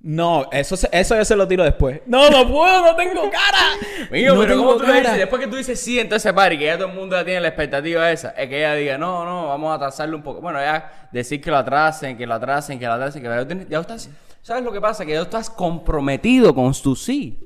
No, 0.07 0.47
eso, 0.53 0.77
eso 0.93 1.17
yo 1.17 1.25
se 1.25 1.35
lo 1.35 1.49
tiro 1.49 1.65
después. 1.65 2.03
No, 2.05 2.29
no 2.29 2.47
puedo, 2.47 2.83
no 2.83 2.95
tengo 2.95 3.23
cara. 3.31 4.11
Mío, 4.11 4.35
no 4.35 4.41
pero 4.43 4.57
¿cómo 4.59 4.75
tú 4.77 4.81
le 4.83 4.87
cara. 4.89 4.99
dices? 5.01 5.17
Después 5.19 5.41
que 5.43 5.49
tú 5.49 5.57
dices 5.57 5.81
sí, 5.81 5.99
entonces 5.99 6.31
party, 6.35 6.59
que 6.59 6.67
ya 6.67 6.77
todo 6.77 6.89
el 6.89 6.95
mundo 6.95 7.17
ya 7.17 7.25
tiene 7.25 7.41
la 7.41 7.49
expectativa 7.49 8.13
esa, 8.13 8.31
es 8.33 8.49
que 8.51 8.59
ella 8.59 8.75
diga, 8.75 8.99
no, 8.99 9.25
no, 9.25 9.49
vamos 9.49 9.73
a 9.73 9.77
atrasarlo 9.77 10.19
un 10.19 10.23
poco. 10.23 10.43
Bueno, 10.43 10.61
ya 10.61 11.09
decir 11.11 11.41
que 11.41 11.51
lo 11.51 11.57
atrasen, 11.57 12.19
que 12.19 12.27
lo 12.27 12.35
atrasen, 12.35 12.79
que 12.79 12.85
lo 12.85 12.93
atrasen, 12.93 13.23
que 13.23 13.29
tienes- 13.47 13.69
ya 13.71 13.81
estás, 13.81 14.11
¿sabes 14.43 14.63
lo 14.63 14.73
que 14.73 14.81
pasa? 14.83 15.07
Que 15.07 15.13
ya 15.13 15.23
estás 15.23 15.49
comprometido 15.49 16.55
con 16.55 16.75
tu 16.75 16.95
sí. 16.95 17.39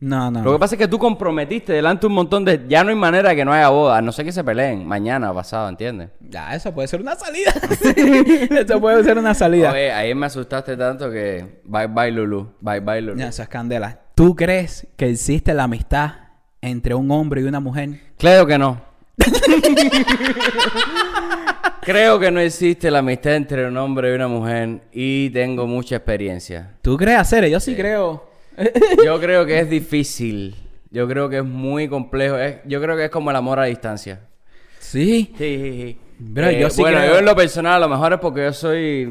No, 0.00 0.30
no. 0.30 0.44
Lo 0.44 0.52
que 0.52 0.58
pasa 0.58 0.76
es 0.76 0.78
que 0.78 0.86
tú 0.86 0.98
comprometiste 0.98 1.72
delante 1.72 2.06
un 2.06 2.12
montón 2.12 2.44
de... 2.44 2.64
Ya 2.68 2.84
no 2.84 2.90
hay 2.90 2.96
manera 2.96 3.30
de 3.30 3.36
que 3.36 3.44
no 3.44 3.52
haya 3.52 3.68
boda, 3.68 4.00
no 4.00 4.12
sé 4.12 4.24
que 4.24 4.30
se 4.30 4.44
peleen 4.44 4.86
mañana 4.86 5.32
o 5.32 5.34
pasado, 5.34 5.68
¿entiendes? 5.68 6.10
Ya, 6.20 6.54
eso 6.54 6.72
puede 6.72 6.86
ser 6.86 7.00
una 7.00 7.16
salida. 7.16 7.50
eso 8.60 8.80
puede 8.80 9.02
ser 9.02 9.18
una 9.18 9.34
salida. 9.34 9.72
Oye, 9.72 9.90
ayer 9.90 10.14
me 10.14 10.26
asustaste 10.26 10.76
tanto 10.76 11.10
que... 11.10 11.60
Bye 11.64 11.88
bye 11.88 12.12
Lulu, 12.12 12.54
bye 12.60 12.78
bye 12.80 13.00
Lulu. 13.00 13.18
Ya, 13.18 13.28
eso 13.28 13.42
es 13.42 13.48
candela. 13.48 13.98
¿Tú 14.14 14.36
crees 14.36 14.86
que 14.96 15.10
existe 15.10 15.52
la 15.52 15.64
amistad 15.64 16.12
entre 16.60 16.94
un 16.94 17.10
hombre 17.10 17.40
y 17.40 17.44
una 17.44 17.58
mujer? 17.58 18.00
Creo 18.18 18.46
que 18.46 18.56
no. 18.56 18.80
Creo 21.82 22.20
que 22.20 22.30
no 22.30 22.38
existe 22.38 22.90
la 22.90 22.98
amistad 22.98 23.34
entre 23.34 23.66
un 23.66 23.76
hombre 23.78 24.12
y 24.12 24.14
una 24.14 24.28
mujer 24.28 24.82
y 24.92 25.30
tengo 25.30 25.66
mucha 25.66 25.96
experiencia. 25.96 26.74
¿Tú 26.82 26.98
crees 26.98 27.18
hacer? 27.18 27.48
Yo 27.48 27.58
sí 27.60 27.74
creo. 27.74 28.27
Yo 29.04 29.20
creo 29.20 29.46
que 29.46 29.58
es 29.60 29.70
difícil. 29.70 30.54
Yo 30.90 31.06
creo 31.06 31.28
que 31.28 31.38
es 31.38 31.44
muy 31.44 31.88
complejo. 31.88 32.36
Es- 32.38 32.56
yo 32.66 32.80
creo 32.80 32.96
que 32.96 33.04
es 33.06 33.10
como 33.10 33.30
el 33.30 33.36
amor 33.36 33.58
a 33.60 33.64
distancia. 33.64 34.20
Sí. 34.78 35.34
Sí, 35.36 35.38
sí, 35.38 35.72
sí. 35.82 35.98
Yo 36.60 36.70
sí 36.70 36.80
bueno, 36.80 36.98
creo- 36.98 37.12
yo 37.12 37.18
en 37.18 37.24
lo 37.26 37.36
personal 37.36 37.74
a 37.74 37.78
lo 37.78 37.88
mejor 37.88 38.14
es 38.14 38.18
porque 38.20 38.42
yo 38.44 38.52
soy... 38.52 39.06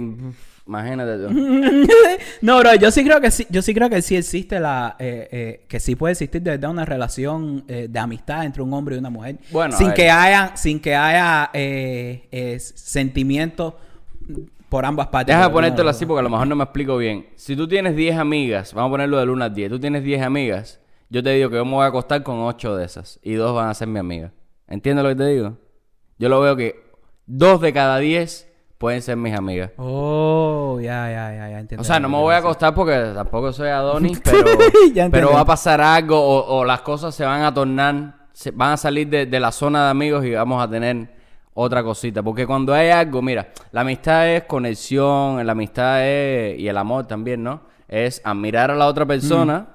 Imagínate 0.66 1.18
tú. 1.24 1.30
no, 2.42 2.60
bro, 2.60 2.76
yo 2.76 2.92
sí 2.92 3.02
creo 3.06 3.22
que 3.22 3.32
sí, 3.32 3.48
yo 3.50 3.62
sí 3.62 3.74
creo 3.74 3.90
que 3.90 4.02
sí 4.02 4.18
existe 4.18 4.60
la, 4.60 4.98
eh, 5.00 5.30
eh, 5.32 5.66
que 5.70 5.80
sí 5.80 5.96
puede 5.96 6.12
existir 6.12 6.42
de 6.42 6.52
verdad 6.52 6.72
una 6.72 6.84
relación 6.84 7.64
eh, 7.70 7.88
de 7.90 8.00
amistad 8.00 8.44
entre 8.44 8.62
un 8.64 8.74
hombre 8.74 8.96
y 8.96 9.00
una 9.00 9.10
mujer. 9.10 9.38
Bueno, 9.50 9.78
sin 9.78 9.94
que 9.94 10.10
haya, 10.10 10.58
sin 10.58 10.82
que 10.82 10.94
haya 10.94 11.52
eh, 11.54 12.28
eh, 12.32 12.60
sentimientos 12.60 13.76
por 14.70 14.86
ambas 14.86 15.08
partes. 15.08 15.36
Deja 15.36 15.48
de 15.48 15.54
ponértelo 15.54 15.90
así 15.90 16.06
porque 16.06 16.20
a 16.20 16.24
lo 16.24 16.30
mejor 16.30 16.48
no 16.48 16.56
me 16.56 16.64
explico 16.64 16.98
bien. 16.98 17.28
Si 17.36 17.56
tú 17.56 17.68
tienes 17.68 17.96
10 17.96 18.18
amigas, 18.18 18.74
vamos 18.74 18.90
a 18.90 18.92
ponerlo 18.92 19.20
del 19.20 19.30
1 19.30 19.46
al 19.46 19.54
10, 19.54 19.70
tú 19.72 19.80
tienes 19.80 20.04
10 20.04 20.22
amigas, 20.24 20.82
yo 21.10 21.24
te 21.24 21.32
digo 21.32 21.50
que 21.50 21.56
yo 21.56 21.66
me 21.66 21.72
voy 21.72 21.86
a 21.86 21.88
acostar 21.88 22.24
con 22.24 22.40
8 22.40 22.76
de 22.76 22.86
esas 22.86 23.20
y 23.24 23.34
dos 23.34 23.56
van 23.56 23.70
a 23.70 23.74
ser 23.74 23.88
mi 23.88 24.00
amiga. 24.00 24.34
¿Entiendes 24.68 25.04
lo 25.04 25.10
que 25.10 25.16
te 25.16 25.28
digo? 25.28 25.58
Yo 26.20 26.30
lo 26.30 26.42
veo 26.42 26.56
que 26.56 26.92
dos 27.26 27.62
de 27.62 27.72
cada 27.72 28.00
10 28.00 28.48
pueden 28.78 29.02
ser 29.02 29.16
mis 29.16 29.34
amigas. 29.34 29.72
Oh, 29.78 30.80
ya, 30.82 31.10
ya, 31.10 31.34
ya, 31.34 31.50
ya 31.50 31.60
entiendo. 31.60 31.82
O 31.82 31.86
sea, 31.86 32.00
no 32.00 32.10
me 32.10 32.18
voy 32.18 32.34
a 32.34 32.38
acostar 32.38 32.74
porque 32.74 33.12
tampoco 33.14 33.54
soy 33.54 33.70
Adonis, 33.70 34.22
pero, 35.12 35.32
va 35.34 35.42
a 35.42 35.46
pasar 35.46 35.80
algo 35.80 36.20
o, 36.20 36.60
o 36.60 36.66
las 36.66 36.82
cosas 36.82 37.16
se 37.16 37.24
van 37.24 37.44
a 37.44 37.54
tornar, 37.54 38.28
se, 38.34 38.52
van 38.52 38.74
a 38.74 38.78
salir 38.78 39.08
de, 39.08 39.26
de 39.26 39.40
la 39.40 39.52
zona 39.52 39.86
de 39.86 39.92
amigos 39.92 40.26
y 40.26 40.32
vamos 40.32 40.62
a 40.62 40.70
tener 40.70 41.17
otra 41.60 41.84
cosita. 41.84 42.22
Porque 42.22 42.46
cuando 42.46 42.72
hay 42.72 42.90
algo, 42.90 43.22
mira, 43.22 43.52
la 43.72 43.82
amistad 43.82 44.30
es 44.30 44.44
conexión, 44.44 45.44
la 45.44 45.52
amistad 45.54 46.08
es, 46.08 46.60
y 46.60 46.68
el 46.68 46.78
amor 46.78 47.08
también, 47.08 47.42
¿no? 47.42 47.62
Es 47.88 48.22
admirar 48.24 48.70
a 48.70 48.76
la 48.76 48.86
otra 48.86 49.08
persona 49.08 49.68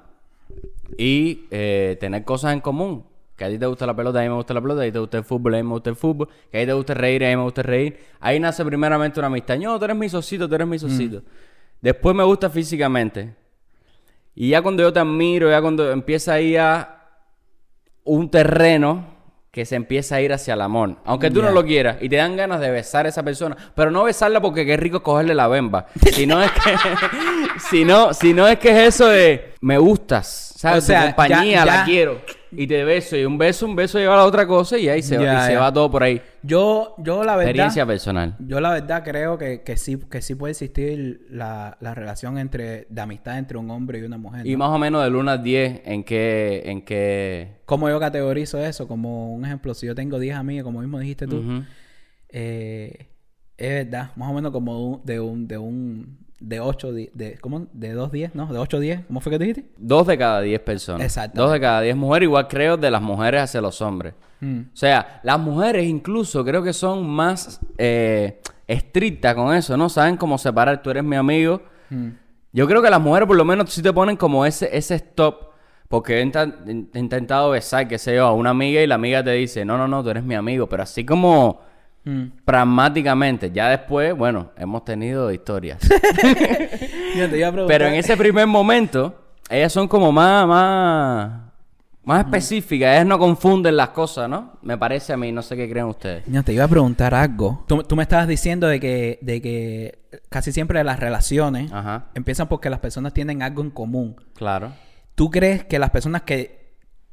y 0.97 1.45
eh, 1.51 1.97
tener 1.99 2.23
cosas 2.23 2.53
en 2.53 2.61
común. 2.61 3.05
Que 3.35 3.43
a 3.45 3.49
ti 3.49 3.57
te 3.57 3.65
gusta 3.65 3.85
la 3.85 3.95
pelota, 3.95 4.19
a 4.19 4.23
mí 4.23 4.29
me 4.29 4.35
gusta 4.35 4.53
la 4.53 4.61
pelota, 4.61 4.81
a 4.81 4.85
ti 4.85 4.93
te 4.93 4.99
gusta 4.99 5.17
el 5.17 5.25
fútbol, 5.25 5.55
a 5.55 5.57
mí 5.57 5.63
me 5.63 5.71
gusta 5.71 5.89
el 5.89 5.95
fútbol, 5.97 6.29
que 6.49 6.57
a 6.57 6.61
ti 6.61 6.67
te 6.67 6.73
gusta 6.73 6.93
reír, 6.93 7.25
a 7.25 7.29
mí 7.29 7.35
me 7.35 7.43
gusta 7.43 7.63
reír. 7.63 7.99
Ahí 8.21 8.39
nace 8.39 8.63
primeramente 8.63 9.19
una 9.19 9.27
amistad. 9.27 9.57
No, 9.57 9.77
tú 9.77 9.83
eres 9.83 9.97
mi 9.97 10.07
socito, 10.07 10.47
tú 10.47 10.55
eres 10.55 10.67
mi 10.67 10.79
socito. 10.79 11.21
Después 11.81 12.15
me 12.15 12.23
gusta 12.23 12.49
físicamente. 12.49 13.35
Y 14.35 14.49
ya 14.49 14.61
cuando 14.61 14.83
yo 14.83 14.93
te 14.93 15.01
admiro, 15.01 15.49
ya 15.49 15.61
cuando 15.61 15.91
empieza 15.91 16.33
ahí 16.35 16.55
a 16.55 17.01
un 18.05 18.29
terreno 18.29 19.12
que 19.53 19.65
se 19.65 19.75
empieza 19.75 20.15
a 20.15 20.21
ir 20.21 20.33
hacia 20.33 20.55
el 20.55 20.61
amor. 20.61 20.95
Aunque 21.05 21.29
tú 21.29 21.43
no 21.43 21.51
lo 21.51 21.63
quieras 21.63 21.97
y 22.01 22.09
te 22.09 22.15
dan 22.15 22.35
ganas 22.35 22.59
de 22.59 22.71
besar 22.71 23.05
a 23.05 23.09
esa 23.09 23.21
persona, 23.21 23.55
pero 23.75 23.91
no 23.91 24.03
besarla 24.03 24.41
porque 24.41 24.65
qué 24.65 24.75
rico 24.77 25.03
cogerle 25.03 25.35
la 25.35 25.47
bemba. 25.47 25.85
Si 26.11 26.25
no 26.25 26.41
es 26.41 26.49
que 26.51 26.59
si 27.69 27.85
no, 27.85 28.15
si 28.15 28.33
no 28.33 28.47
es 28.47 28.57
que 28.57 28.69
es 28.71 28.95
eso 28.95 29.07
de 29.09 29.53
me 29.61 29.77
gustas, 29.77 30.53
¿sabes? 30.57 30.83
O 30.83 30.87
sea, 30.87 31.01
Tu 31.01 31.05
compañía 31.15 31.59
ya- 31.59 31.65
la 31.65 31.85
quiero 31.85 32.21
y 32.57 32.67
te 32.67 32.83
beso 32.83 33.17
y 33.17 33.25
un 33.25 33.37
beso, 33.37 33.65
un 33.65 33.75
beso 33.75 33.99
lleva 33.99 34.15
a 34.15 34.17
la 34.17 34.25
otra 34.25 34.45
cosa 34.47 34.77
y 34.77 34.89
ahí 34.89 35.01
se, 35.01 35.17
va, 35.17 35.45
y 35.45 35.51
se 35.51 35.55
va 35.55 35.71
todo 35.71 35.89
por 35.89 36.03
ahí. 36.03 36.21
Yo, 36.41 36.95
yo 36.97 37.23
la 37.23 37.35
verdad. 37.35 37.49
Experiencia 37.49 37.85
personal. 37.85 38.35
Yo 38.39 38.59
la 38.59 38.71
verdad 38.71 39.03
creo 39.03 39.37
que, 39.37 39.61
que 39.61 39.77
sí, 39.77 39.97
que 39.97 40.21
sí 40.21 40.35
puede 40.35 40.51
existir 40.51 41.25
la, 41.29 41.77
la 41.79 41.93
relación 41.93 42.37
entre, 42.37 42.87
de 42.89 43.01
amistad 43.01 43.37
entre 43.37 43.57
un 43.57 43.69
hombre 43.71 43.99
y 43.99 44.03
una 44.03 44.17
mujer. 44.17 44.45
Y 44.45 44.55
más 44.55 44.69
o 44.69 44.77
menos 44.77 45.03
del 45.03 45.15
1 45.15 45.31
al 45.31 45.43
10 45.43 45.81
en 45.85 46.03
qué 46.03 46.63
en 46.65 46.81
qué 46.83 47.61
¿Cómo 47.65 47.89
yo 47.89 47.99
categorizo 47.99 48.59
eso? 48.59 48.87
Como 48.87 49.33
un 49.33 49.45
ejemplo, 49.45 49.73
si 49.73 49.87
yo 49.87 49.95
tengo 49.95 50.19
10 50.19 50.35
amigas, 50.35 50.63
como 50.63 50.79
mismo 50.79 50.99
dijiste 50.99 51.27
tú, 51.27 51.63
eh, 52.29 53.07
es 53.57 53.69
verdad, 53.85 54.11
más 54.15 54.29
o 54.29 54.33
menos 54.33 54.51
como 54.51 55.01
de 55.03 55.19
un, 55.19 55.47
de 55.47 55.57
un, 55.57 56.22
de 56.43 56.59
8, 56.59 56.91
de, 56.91 57.37
¿cómo? 57.39 57.67
De 57.71 57.93
2 57.93 58.11
10, 58.11 58.35
¿no? 58.35 58.47
De 58.47 58.59
8 58.59 58.79
10, 58.79 59.05
¿cómo 59.07 59.21
fue 59.21 59.31
que 59.31 59.39
dijiste? 59.39 59.65
Dos 59.77 60.05
de 60.07 60.17
cada 60.17 60.41
diez 60.41 60.59
personas. 60.59 61.05
Exactamente. 61.05 61.41
Dos 61.41 61.51
de 61.53 61.59
cada 61.61 61.81
diez 61.81 61.95
mujeres, 61.95 62.27
igual 62.27 62.47
creo 62.49 62.75
de 62.75 62.91
las 62.91 63.01
mujeres 63.01 63.43
hacia 63.43 63.61
los 63.61 63.81
hombres. 63.81 64.13
Mm. 64.41 64.59
O 64.73 64.75
sea, 64.75 65.21
las 65.23 65.39
mujeres 65.39 65.87
incluso 65.87 66.43
creo 66.43 66.61
que 66.61 66.73
son 66.73 67.07
más 67.09 67.61
eh, 67.77 68.41
estrictas 68.67 69.35
con 69.35 69.55
eso, 69.55 69.77
¿no? 69.77 69.87
Saben 69.87 70.17
cómo 70.17 70.37
separar, 70.37 70.81
tú 70.83 70.89
eres 70.89 71.03
mi 71.05 71.15
amigo. 71.15 71.61
Mm. 71.89 72.09
Yo 72.51 72.67
creo 72.67 72.81
que 72.81 72.89
las 72.89 73.01
mujeres 73.01 73.25
por 73.25 73.37
lo 73.37 73.45
menos 73.45 73.71
sí 73.71 73.81
te 73.81 73.93
ponen 73.93 74.17
como 74.17 74.45
ese, 74.45 74.75
ese 74.75 74.95
stop. 74.95 75.53
Porque 75.87 76.19
he 76.19 76.23
intentado 76.23 77.51
besar, 77.51 77.87
qué 77.87 77.99
sé 77.99 78.15
yo, 78.15 78.25
a 78.25 78.33
una 78.33 78.49
amiga 78.49 78.81
y 78.81 78.87
la 78.87 78.95
amiga 78.95 79.23
te 79.23 79.31
dice, 79.31 79.63
no, 79.63 79.77
no, 79.77 79.87
no, 79.87 80.03
tú 80.03 80.09
eres 80.09 80.23
mi 80.23 80.33
amigo. 80.33 80.67
Pero 80.67 80.83
así 80.83 81.05
como 81.05 81.61
Mm. 82.05 82.25
pragmáticamente. 82.43 83.51
Ya 83.51 83.69
después, 83.69 84.15
bueno, 84.15 84.51
hemos 84.57 84.83
tenido 84.83 85.31
historias. 85.31 85.79
Pero 87.67 87.87
en 87.87 87.93
ese 87.95 88.17
primer 88.17 88.47
momento, 88.47 89.15
ellas 89.49 89.71
son 89.71 89.87
como 89.87 90.11
más, 90.11 90.47
más, 90.47 91.41
más 92.03 92.25
específicas. 92.25 92.95
Ellas 92.95 93.05
no 93.05 93.17
confunden 93.19 93.77
las 93.77 93.89
cosas, 93.89 94.29
¿no? 94.29 94.53
Me 94.61 94.77
parece 94.77 95.13
a 95.13 95.17
mí, 95.17 95.31
no 95.31 95.41
sé 95.41 95.55
qué 95.55 95.69
creen 95.69 95.85
ustedes. 95.85 96.23
Yo 96.27 96.43
te 96.43 96.53
iba 96.53 96.63
a 96.65 96.67
preguntar 96.67 97.13
algo. 97.13 97.63
Tú, 97.67 97.83
tú 97.83 97.95
me 97.95 98.03
estabas 98.03 98.27
diciendo 98.27 98.67
de 98.67 98.79
que, 98.79 99.19
de 99.21 99.41
que 99.41 99.99
casi 100.29 100.51
siempre 100.51 100.83
las 100.83 100.99
relaciones 100.99 101.71
Ajá, 101.71 102.07
empiezan 102.15 102.47
porque 102.47 102.69
las 102.69 102.79
personas 102.79 103.13
tienen 103.13 103.41
algo 103.41 103.61
en 103.61 103.69
común. 103.69 104.15
claro. 104.33 104.71
¿Tú 105.15 105.29
crees 105.29 105.63
que 105.63 105.77
las 105.77 105.91
personas 105.91 106.23
que 106.23 106.62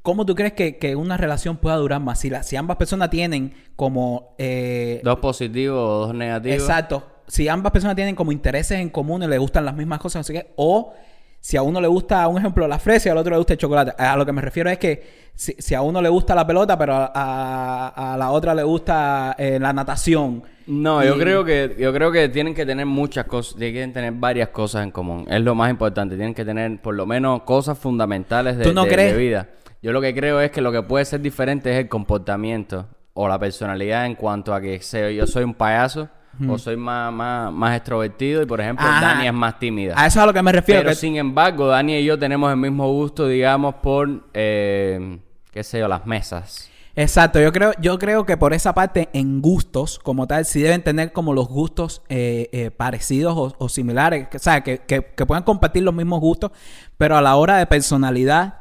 ¿cómo 0.02 0.24
tú 0.26 0.34
crees 0.34 0.52
que, 0.54 0.76
que 0.78 0.96
una 0.96 1.16
relación 1.16 1.56
pueda 1.56 1.76
durar 1.76 2.00
más? 2.00 2.20
Si, 2.20 2.30
la- 2.30 2.42
si 2.42 2.56
ambas 2.56 2.76
personas 2.76 3.10
tienen 3.10 3.52
como... 3.76 4.34
eh, 4.38 5.00
Dos 5.04 5.18
positivos 5.18 5.78
o 5.78 6.06
dos 6.06 6.14
negativos. 6.14 6.58
Exacto. 6.60 7.06
Si 7.26 7.48
ambas 7.48 7.70
personas 7.72 7.94
tienen 7.96 8.14
como 8.16 8.32
intereses 8.32 8.78
en 8.80 8.88
común 8.90 9.22
y 9.22 9.26
le 9.26 9.38
gustan 9.38 9.64
las 9.64 9.74
mismas 9.76 10.00
cosas, 10.00 10.26
sé 10.26 10.32
qué, 10.32 10.52
o 10.56 10.92
si 11.38 11.56
a 11.56 11.62
uno 11.62 11.80
le 11.80 11.86
gusta, 11.88 12.26
un 12.28 12.36
ejemplo, 12.38 12.66
la 12.68 12.78
fresa 12.78 13.08
y 13.08 13.12
al 13.12 13.18
otro 13.18 13.30
le 13.30 13.36
gusta 13.38 13.52
el 13.54 13.58
chocolate. 13.58 13.92
A 14.02 14.16
lo 14.16 14.26
que 14.26 14.32
me 14.32 14.42
refiero 14.42 14.68
es 14.68 14.78
que 14.78 15.30
si, 15.34 15.54
si 15.58 15.74
a 15.74 15.80
uno 15.80 16.02
le 16.02 16.08
gusta 16.08 16.34
la 16.34 16.46
pelota, 16.46 16.76
pero 16.76 16.92
a, 16.94 17.10
a- 17.14 18.14
a 18.14 18.16
la 18.18 18.30
otra 18.30 18.54
le 18.54 18.62
gusta 18.64 19.36
eh, 19.38 19.58
la 19.60 19.72
natación. 19.72 20.42
No, 20.66 21.02
yo 21.04 21.16
creo 21.18 21.44
que 21.44 21.76
yo 21.78 21.92
creo 21.92 22.12
que 22.12 22.28
tienen 22.28 22.54
que 22.54 22.66
tener 22.66 22.84
muchas 22.86 23.24
cosas, 23.26 23.56
tienen 23.56 23.90
que 23.90 23.94
tener 23.94 24.12
varias 24.12 24.48
cosas 24.50 24.82
en 24.84 24.90
común. 24.90 25.24
Es 25.30 25.40
lo 25.40 25.54
más 25.54 25.70
importante. 25.70 26.16
Tienen 26.16 26.34
que 26.34 26.44
tener 26.44 26.80
por 26.82 26.94
lo 26.94 27.06
menos 27.06 27.42
cosas 27.42 27.78
fundamentales 27.78 28.56
de, 28.58 28.64
¿Tú 28.64 28.72
no 28.74 28.84
de- 28.84 28.90
crees? 28.90 29.12
de 29.12 29.18
vida. 29.18 29.48
Yo 29.82 29.92
lo 29.92 30.00
que 30.00 30.14
creo 30.14 30.40
es 30.40 30.50
que 30.50 30.60
lo 30.60 30.72
que 30.72 30.82
puede 30.82 31.04
ser 31.04 31.20
diferente 31.20 31.70
es 31.72 31.78
el 31.78 31.88
comportamiento 31.88 32.86
o 33.14 33.28
la 33.28 33.38
personalidad 33.38 34.06
en 34.06 34.14
cuanto 34.14 34.54
a 34.54 34.60
que 34.60 34.80
sé, 34.80 35.14
yo 35.14 35.26
soy 35.26 35.44
un 35.44 35.54
payaso 35.54 36.08
o 36.48 36.56
soy 36.58 36.76
más, 36.76 37.12
más, 37.12 37.52
más 37.52 37.76
extrovertido 37.76 38.40
y 38.40 38.46
por 38.46 38.60
ejemplo 38.60 38.86
Ajá. 38.86 39.00
Dani 39.14 39.26
es 39.26 39.32
más 39.32 39.58
tímida. 39.58 39.94
A 39.96 40.06
eso 40.06 40.20
es 40.20 40.22
a 40.22 40.26
lo 40.26 40.32
que 40.32 40.42
me 40.42 40.52
refiero. 40.52 40.80
Pero 40.80 40.90
que- 40.90 40.96
sin 40.96 41.16
embargo, 41.16 41.66
Dani 41.66 41.96
y 41.96 42.04
yo 42.04 42.18
tenemos 42.18 42.50
el 42.50 42.56
mismo 42.56 42.88
gusto, 42.92 43.26
digamos, 43.26 43.74
por, 43.76 44.08
eh, 44.32 45.18
qué 45.50 45.62
sé 45.64 45.80
yo, 45.80 45.88
las 45.88 46.06
mesas. 46.06 46.70
Exacto, 46.96 47.40
yo 47.40 47.52
creo, 47.52 47.72
yo 47.80 47.98
creo 47.98 48.24
que 48.26 48.36
por 48.36 48.52
esa 48.52 48.74
parte, 48.74 49.08
en 49.12 49.40
gustos 49.40 49.98
como 49.98 50.26
tal, 50.26 50.44
sí 50.44 50.60
deben 50.62 50.82
tener 50.82 51.12
como 51.12 51.32
los 51.34 51.48
gustos 51.48 52.02
eh, 52.08 52.48
eh, 52.52 52.70
parecidos 52.70 53.34
o, 53.36 53.54
o 53.58 53.68
similares, 53.68 54.28
que, 54.28 54.36
o 54.36 54.40
sea, 54.40 54.62
que, 54.62 54.78
que, 54.78 55.02
que 55.16 55.26
puedan 55.26 55.44
compartir 55.44 55.82
los 55.82 55.94
mismos 55.94 56.20
gustos, 56.20 56.52
pero 56.98 57.16
a 57.16 57.22
la 57.22 57.36
hora 57.36 57.56
de 57.58 57.66
personalidad, 57.66 58.59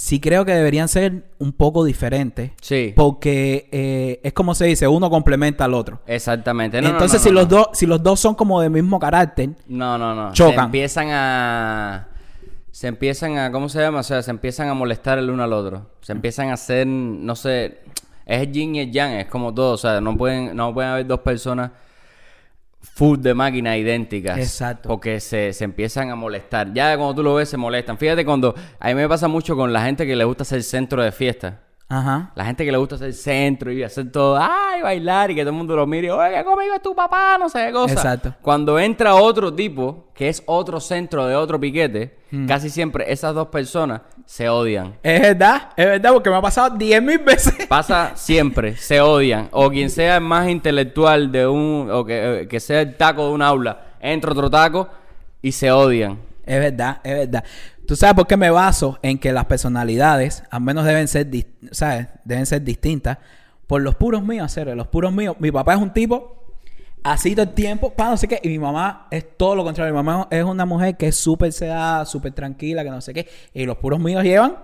sí 0.00 0.18
creo 0.18 0.46
que 0.46 0.54
deberían 0.54 0.88
ser 0.88 1.24
un 1.38 1.52
poco 1.52 1.84
diferentes. 1.84 2.52
Sí. 2.62 2.94
Porque 2.96 3.68
eh, 3.70 4.20
es 4.22 4.32
como 4.32 4.54
se 4.54 4.64
dice, 4.64 4.88
uno 4.88 5.10
complementa 5.10 5.66
al 5.66 5.74
otro. 5.74 6.00
Exactamente. 6.06 6.80
No, 6.80 6.88
Entonces, 6.88 7.20
no, 7.20 7.28
si 7.28 7.34
los 7.34 7.48
dos, 7.48 7.68
si 7.74 7.84
los 7.84 8.02
dos 8.02 8.18
son 8.18 8.34
como 8.34 8.62
del 8.62 8.70
mismo 8.70 8.98
carácter, 8.98 9.50
No, 9.68 9.98
no, 9.98 10.14
no. 10.14 10.32
Chocan. 10.32 10.56
Se 10.56 10.64
empiezan 10.64 11.08
a. 11.10 12.08
Se 12.70 12.88
empiezan 12.88 13.36
a. 13.36 13.52
¿Cómo 13.52 13.68
se 13.68 13.80
llama? 13.80 14.00
O 14.00 14.02
sea, 14.02 14.22
se 14.22 14.30
empiezan 14.30 14.68
a 14.68 14.74
molestar 14.74 15.18
el 15.18 15.28
uno 15.28 15.42
al 15.42 15.52
otro. 15.52 15.90
Se 16.00 16.12
empiezan 16.12 16.48
a 16.48 16.54
hacer. 16.54 16.86
No 16.86 17.36
sé. 17.36 17.80
Es 18.24 18.40
el 18.40 18.52
yin 18.52 18.76
y 18.76 18.80
el 18.80 18.92
yang. 18.92 19.12
Es 19.12 19.26
como 19.26 19.52
todo. 19.52 19.74
O 19.74 19.78
sea, 19.78 20.00
no 20.00 20.16
pueden, 20.16 20.56
no 20.56 20.72
pueden 20.72 20.92
haber 20.92 21.06
dos 21.06 21.20
personas 21.20 21.72
full 23.00 23.18
de 23.18 23.32
máquina 23.32 23.78
idénticas. 23.78 24.36
Exacto. 24.36 24.90
Porque 24.90 25.20
se, 25.20 25.54
se 25.54 25.64
empiezan 25.64 26.10
a 26.10 26.16
molestar. 26.16 26.74
Ya 26.74 26.94
cuando 26.98 27.14
tú 27.14 27.22
lo 27.22 27.34
ves, 27.34 27.48
se 27.48 27.56
molestan. 27.56 27.96
Fíjate 27.96 28.26
cuando. 28.26 28.54
A 28.78 28.88
mí 28.88 28.94
me 28.94 29.08
pasa 29.08 29.26
mucho 29.26 29.56
con 29.56 29.72
la 29.72 29.82
gente 29.86 30.06
que 30.06 30.14
le 30.14 30.24
gusta 30.24 30.44
ser 30.44 30.62
centro 30.62 31.02
de 31.02 31.10
fiesta. 31.10 31.60
Ajá. 31.90 32.30
La 32.34 32.44
gente 32.46 32.64
que 32.64 32.72
le 32.72 32.78
gusta 32.78 32.96
ser 32.96 33.12
centro 33.12 33.70
y 33.70 33.82
hacer 33.82 34.10
todo, 34.10 34.38
ay, 34.40 34.80
bailar 34.80 35.30
y 35.30 35.34
que 35.34 35.42
todo 35.42 35.50
el 35.50 35.56
mundo 35.56 35.76
lo 35.76 35.86
mire, 35.86 36.10
oye, 36.10 36.34
que 36.36 36.44
conmigo 36.44 36.72
es 36.74 36.80
tu 36.80 36.94
papá, 36.94 37.36
no 37.38 37.48
sé 37.50 37.66
qué 37.66 37.72
cosa. 37.72 37.92
Exacto. 37.92 38.34
Cuando 38.40 38.78
entra 38.78 39.14
otro 39.16 39.52
tipo, 39.52 40.06
que 40.14 40.28
es 40.30 40.42
otro 40.46 40.80
centro 40.80 41.26
de 41.26 41.34
otro 41.34 41.60
piquete, 41.60 42.18
Hmm. 42.30 42.46
casi 42.46 42.70
siempre 42.70 43.10
esas 43.12 43.34
dos 43.34 43.48
personas 43.48 44.02
se 44.24 44.48
odian. 44.48 44.94
Es 45.02 45.20
verdad, 45.20 45.70
es 45.76 45.84
verdad, 45.84 46.12
porque 46.12 46.30
me 46.30 46.36
ha 46.36 46.40
pasado 46.40 46.76
10 46.76 47.02
mil 47.02 47.18
veces. 47.18 47.66
Pasa 47.68 48.12
siempre, 48.14 48.76
se 48.76 49.00
odian. 49.00 49.48
O 49.50 49.68
quien 49.68 49.90
sea 49.90 50.14
el 50.14 50.20
más 50.22 50.48
intelectual 50.48 51.32
de 51.32 51.48
un, 51.48 51.88
o 51.90 52.04
que, 52.04 52.42
eh, 52.42 52.46
que 52.46 52.60
sea 52.60 52.82
el 52.82 52.96
taco 52.96 53.26
de 53.26 53.32
un 53.32 53.42
aula, 53.42 53.80
entra 54.00 54.30
otro 54.30 54.48
taco 54.48 54.88
y 55.42 55.50
se 55.50 55.72
odian. 55.72 56.20
Es 56.46 56.60
verdad, 56.60 57.00
es 57.02 57.14
verdad. 57.14 57.44
¿Tú 57.90 57.96
sabes 57.96 58.14
por 58.14 58.28
qué 58.28 58.36
me 58.36 58.50
baso 58.50 59.00
en 59.02 59.18
que 59.18 59.32
las 59.32 59.46
personalidades, 59.46 60.44
al 60.48 60.60
menos 60.60 60.84
deben 60.84 61.08
ser, 61.08 61.26
¿sabes? 61.72 62.06
Deben 62.24 62.46
ser 62.46 62.62
distintas 62.62 63.18
por 63.66 63.82
los 63.82 63.96
puros 63.96 64.22
míos, 64.22 64.44
hacer 64.44 64.68
los 64.76 64.86
puros 64.86 65.12
míos. 65.12 65.34
Mi 65.40 65.50
papá 65.50 65.74
es 65.74 65.80
un 65.80 65.92
tipo 65.92 66.54
así 67.02 67.34
todo 67.34 67.46
el 67.46 67.52
tiempo, 67.52 67.90
para 67.90 68.10
no 68.10 68.16
sé 68.16 68.28
qué, 68.28 68.38
y 68.44 68.48
mi 68.48 68.60
mamá 68.60 69.08
es 69.10 69.36
todo 69.36 69.56
lo 69.56 69.64
contrario. 69.64 69.92
Mi 69.92 69.96
mamá 69.96 70.28
es 70.30 70.44
una 70.44 70.64
mujer 70.66 70.96
que 70.96 71.08
es 71.08 71.16
súper 71.16 71.52
sedada, 71.52 72.06
súper 72.06 72.30
tranquila, 72.30 72.84
que 72.84 72.90
no 72.90 73.00
sé 73.00 73.12
qué, 73.12 73.28
y 73.52 73.66
los 73.66 73.76
puros 73.78 73.98
míos 73.98 74.22
llevan 74.22 74.56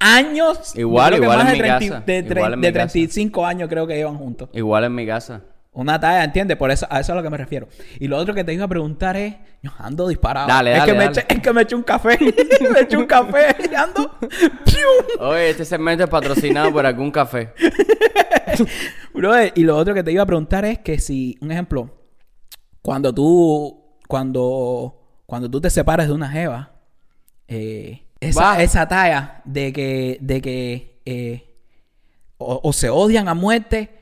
años. 0.00 0.76
Igual, 0.76 1.14
igual 1.14 1.40
en 1.42 1.46
de 1.46 1.52
mi 1.52 1.58
30 1.60 1.78
casa, 1.78 2.02
De, 2.04 2.18
igual 2.18 2.54
en 2.54 2.60
de 2.62 2.68
mi 2.68 2.74
casa. 2.74 2.88
35 2.88 3.46
años 3.46 3.68
creo 3.68 3.86
que 3.86 3.94
llevan 3.94 4.18
juntos. 4.18 4.48
Igual 4.54 4.82
en 4.82 4.94
mi 4.96 5.06
casa. 5.06 5.40
Una 5.74 5.98
talla, 5.98 6.22
¿entiendes? 6.22 6.58
Por 6.58 6.70
eso, 6.70 6.86
a 6.90 7.00
eso 7.00 7.00
es 7.00 7.10
a 7.10 7.14
lo 7.14 7.22
que 7.22 7.30
me 7.30 7.38
refiero. 7.38 7.66
Y 7.98 8.06
lo 8.06 8.18
otro 8.18 8.34
que 8.34 8.44
te 8.44 8.52
iba 8.52 8.66
a 8.66 8.68
preguntar 8.68 9.16
es, 9.16 9.36
yo 9.62 9.70
ando 9.78 10.06
disparado. 10.06 10.46
Dale, 10.46 10.72
es 10.72 10.78
dale, 10.78 10.92
me 10.92 11.04
es 11.06 11.40
que 11.40 11.52
me 11.52 11.62
eché 11.62 11.74
un 11.74 11.82
café. 11.82 12.18
me 12.72 12.80
eché 12.80 12.98
un 12.98 13.06
café 13.06 13.56
y 13.70 13.74
ando. 13.74 14.18
Oye, 15.18 15.50
este 15.50 15.64
segmento 15.64 16.04
es 16.04 16.10
patrocinado 16.10 16.70
por 16.70 16.84
algún 16.84 17.10
café. 17.10 17.54
Brother, 19.14 19.52
y 19.54 19.62
lo 19.62 19.78
otro 19.78 19.94
que 19.94 20.02
te 20.02 20.12
iba 20.12 20.22
a 20.22 20.26
preguntar 20.26 20.66
es 20.66 20.78
que 20.80 20.98
si, 20.98 21.38
un 21.40 21.50
ejemplo, 21.50 21.90
cuando 22.82 23.14
tú, 23.14 23.96
cuando, 24.06 25.22
cuando 25.24 25.50
tú 25.50 25.58
te 25.58 25.70
separas 25.70 26.06
de 26.06 26.12
una 26.12 26.28
jeva, 26.28 26.72
eh, 27.48 28.08
esa, 28.20 28.88
talla 28.88 29.40
de 29.46 29.72
que, 29.72 30.18
de 30.20 30.42
que 30.42 31.00
eh, 31.06 31.56
o, 32.36 32.60
o 32.62 32.72
se 32.74 32.90
odian 32.90 33.26
a 33.28 33.34
muerte 33.34 34.01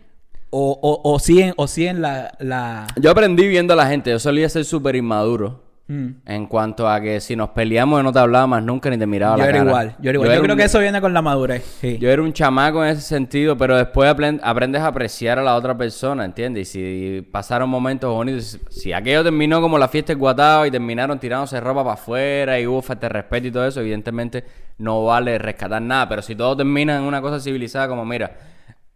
o, 0.50 0.78
o, 0.82 1.12
o 1.12 1.18
siguen, 1.18 1.54
o 1.56 1.66
siguen 1.66 2.02
la, 2.02 2.32
la... 2.38 2.86
Yo 2.96 3.10
aprendí 3.10 3.46
viendo 3.48 3.72
a 3.74 3.76
la 3.76 3.86
gente, 3.86 4.10
yo 4.10 4.18
solía 4.18 4.48
ser 4.48 4.64
súper 4.64 4.96
inmaduro. 4.96 5.68
Mm. 5.86 6.08
En 6.24 6.46
cuanto 6.46 6.88
a 6.88 7.00
que 7.00 7.20
si 7.20 7.34
nos 7.34 7.48
peleamos 7.48 7.98
yo 7.98 8.02
no 8.04 8.12
te 8.12 8.20
hablaba 8.20 8.46
más 8.46 8.62
nunca 8.62 8.88
ni 8.90 8.96
te 8.96 9.08
miraba 9.08 9.34
Yo 9.34 9.42
la 9.42 9.48
era 9.48 9.58
cara. 9.58 9.70
igual, 9.70 9.96
yo 10.00 10.10
era 10.10 10.16
igual. 10.18 10.28
Yo, 10.28 10.32
era 10.34 10.42
creo 10.42 10.54
un- 10.54 10.58
que 10.60 10.64
eso 10.66 10.78
viene 10.78 11.00
con 11.00 11.12
la 11.12 11.20
madurez. 11.20 11.64
Sí. 11.80 11.98
Yo 11.98 12.08
era 12.10 12.22
un 12.22 12.32
chamaco 12.32 12.84
en 12.84 12.90
ese 12.92 13.00
sentido, 13.00 13.56
pero 13.56 13.76
después 13.76 14.08
apren- 14.08 14.38
aprendes 14.44 14.82
a 14.82 14.86
apreciar 14.86 15.40
a 15.40 15.42
la 15.42 15.56
otra 15.56 15.76
persona, 15.76 16.24
¿entiendes? 16.24 16.76
Y 16.76 17.20
si 17.20 17.22
pasaron 17.22 17.68
momentos 17.68 18.08
bonitos, 18.14 18.60
si- 18.70 18.92
aquello 18.92 19.24
terminó 19.24 19.60
como 19.60 19.78
la 19.78 19.88
fiesta 19.88 20.12
de 20.12 20.18
Guatao 20.20 20.64
y 20.64 20.70
terminaron 20.70 21.18
tirándose 21.18 21.58
ropa 21.60 21.82
para 21.82 21.94
afuera 21.94 22.60
y 22.60 22.68
hubo 22.68 22.82
falta 22.82 23.06
de 23.08 23.12
respeto 23.14 23.48
y 23.48 23.50
todo 23.50 23.66
eso, 23.66 23.80
evidentemente 23.80 24.44
no 24.78 25.04
vale 25.06 25.38
rescatar 25.38 25.82
nada. 25.82 26.08
Pero 26.08 26.22
si 26.22 26.36
todo 26.36 26.56
termina 26.56 26.98
en 26.98 27.02
una 27.02 27.20
cosa 27.20 27.40
civilizada 27.40 27.88
como, 27.88 28.04
mira, 28.04 28.30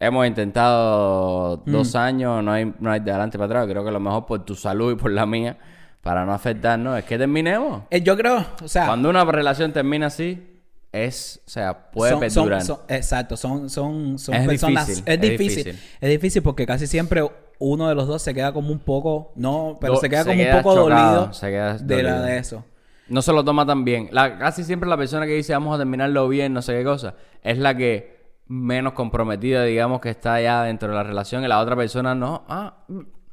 hemos 0.07 0.27
intentado 0.27 1.63
Mm. 1.65 1.71
dos 1.73 1.95
años, 1.95 2.43
no 2.45 2.53
hay, 2.53 2.73
no 2.79 2.91
hay 2.91 3.01
de 3.01 3.11
adelante 3.11 3.39
para 3.39 3.47
atrás, 3.47 3.67
creo 3.69 3.85
que 3.85 3.91
lo 3.91 4.01
mejor 4.01 4.27
por 4.27 4.45
tu 4.45 4.55
salud 4.55 4.93
y 4.93 4.97
por 4.97 5.11
la 5.11 5.27
mía, 5.27 5.57
para 6.03 6.25
no 6.25 6.33
afectarnos, 6.33 6.99
es 6.99 7.05
que 7.05 7.17
terminemos. 7.19 7.83
Eh, 7.91 8.03
yo 8.03 8.17
creo, 8.17 8.45
o 8.63 8.69
sea, 8.69 8.87
Cuando 8.87 9.09
una 9.11 9.25
relación 9.25 9.73
termina 9.73 10.07
así, 10.07 10.51
es, 10.93 11.41
o 11.47 11.51
sea, 11.51 11.91
puede 11.91 12.13
son- 12.13 12.31
son- 12.31 12.43
perdurar. 12.45 12.63
son- 12.63 12.79
exacto, 12.89 13.37
son, 13.37 13.69
son, 13.71 14.19
son 14.19 14.35
Es 14.35 14.47
personas. 14.47 14.87
difícil, 14.87 15.05
es 15.07 15.15
es 15.15 15.21
difícil. 15.21 15.65
difícil. 15.65 15.89
Es 16.01 16.11
difícil 16.11 16.43
porque 16.43 16.67
casi 16.67 16.87
siempre 16.87 17.29
uno 17.59 17.89
de 17.89 17.95
los 17.95 18.07
dos 18.07 18.23
se 18.23 18.35
queda 18.35 18.53
como 18.53 18.71
un 18.71 18.79
poco, 18.81 19.33
no, 19.37 19.79
pero 19.81 19.95
Do- 19.95 20.01
se 20.01 20.09
queda 20.11 20.23
se 20.25 20.31
como 20.31 20.43
queda 20.43 20.57
un 20.57 20.63
poco 20.63 20.75
chocado, 20.85 21.15
dolido 21.17 21.33
se 21.33 21.51
queda 21.51 21.79
de 21.79 22.03
la 22.03 22.11
dolido. 22.11 22.27
de 22.27 22.39
eso. 22.39 22.65
No 23.09 23.21
se 23.23 23.33
lo 23.33 23.45
toma 23.45 23.67
tan 23.67 23.85
bien. 23.85 24.09
La, 24.13 24.39
casi 24.39 24.65
siempre 24.65 24.89
la 24.89 24.97
persona 24.97 25.27
que 25.27 25.33
dice 25.35 25.53
vamos 25.53 25.75
a 25.75 25.79
terminarlo 25.79 26.27
bien, 26.29 26.53
no 26.55 26.63
sé 26.63 26.73
qué 26.75 26.85
cosa, 26.85 27.15
es 27.43 27.59
la 27.59 27.77
que 27.77 28.14
menos 28.47 28.93
comprometida, 28.93 29.65
digamos, 29.65 30.01
que 30.01 30.11
está 30.11 30.41
ya 30.41 30.63
dentro 30.63 30.89
de 30.89 30.95
la 30.95 31.03
relación 31.03 31.45
y 31.45 31.49
la 31.49 31.61
otra 31.61 31.77
persona 31.77 32.15
no. 32.15 32.45
Ah, 32.49 32.85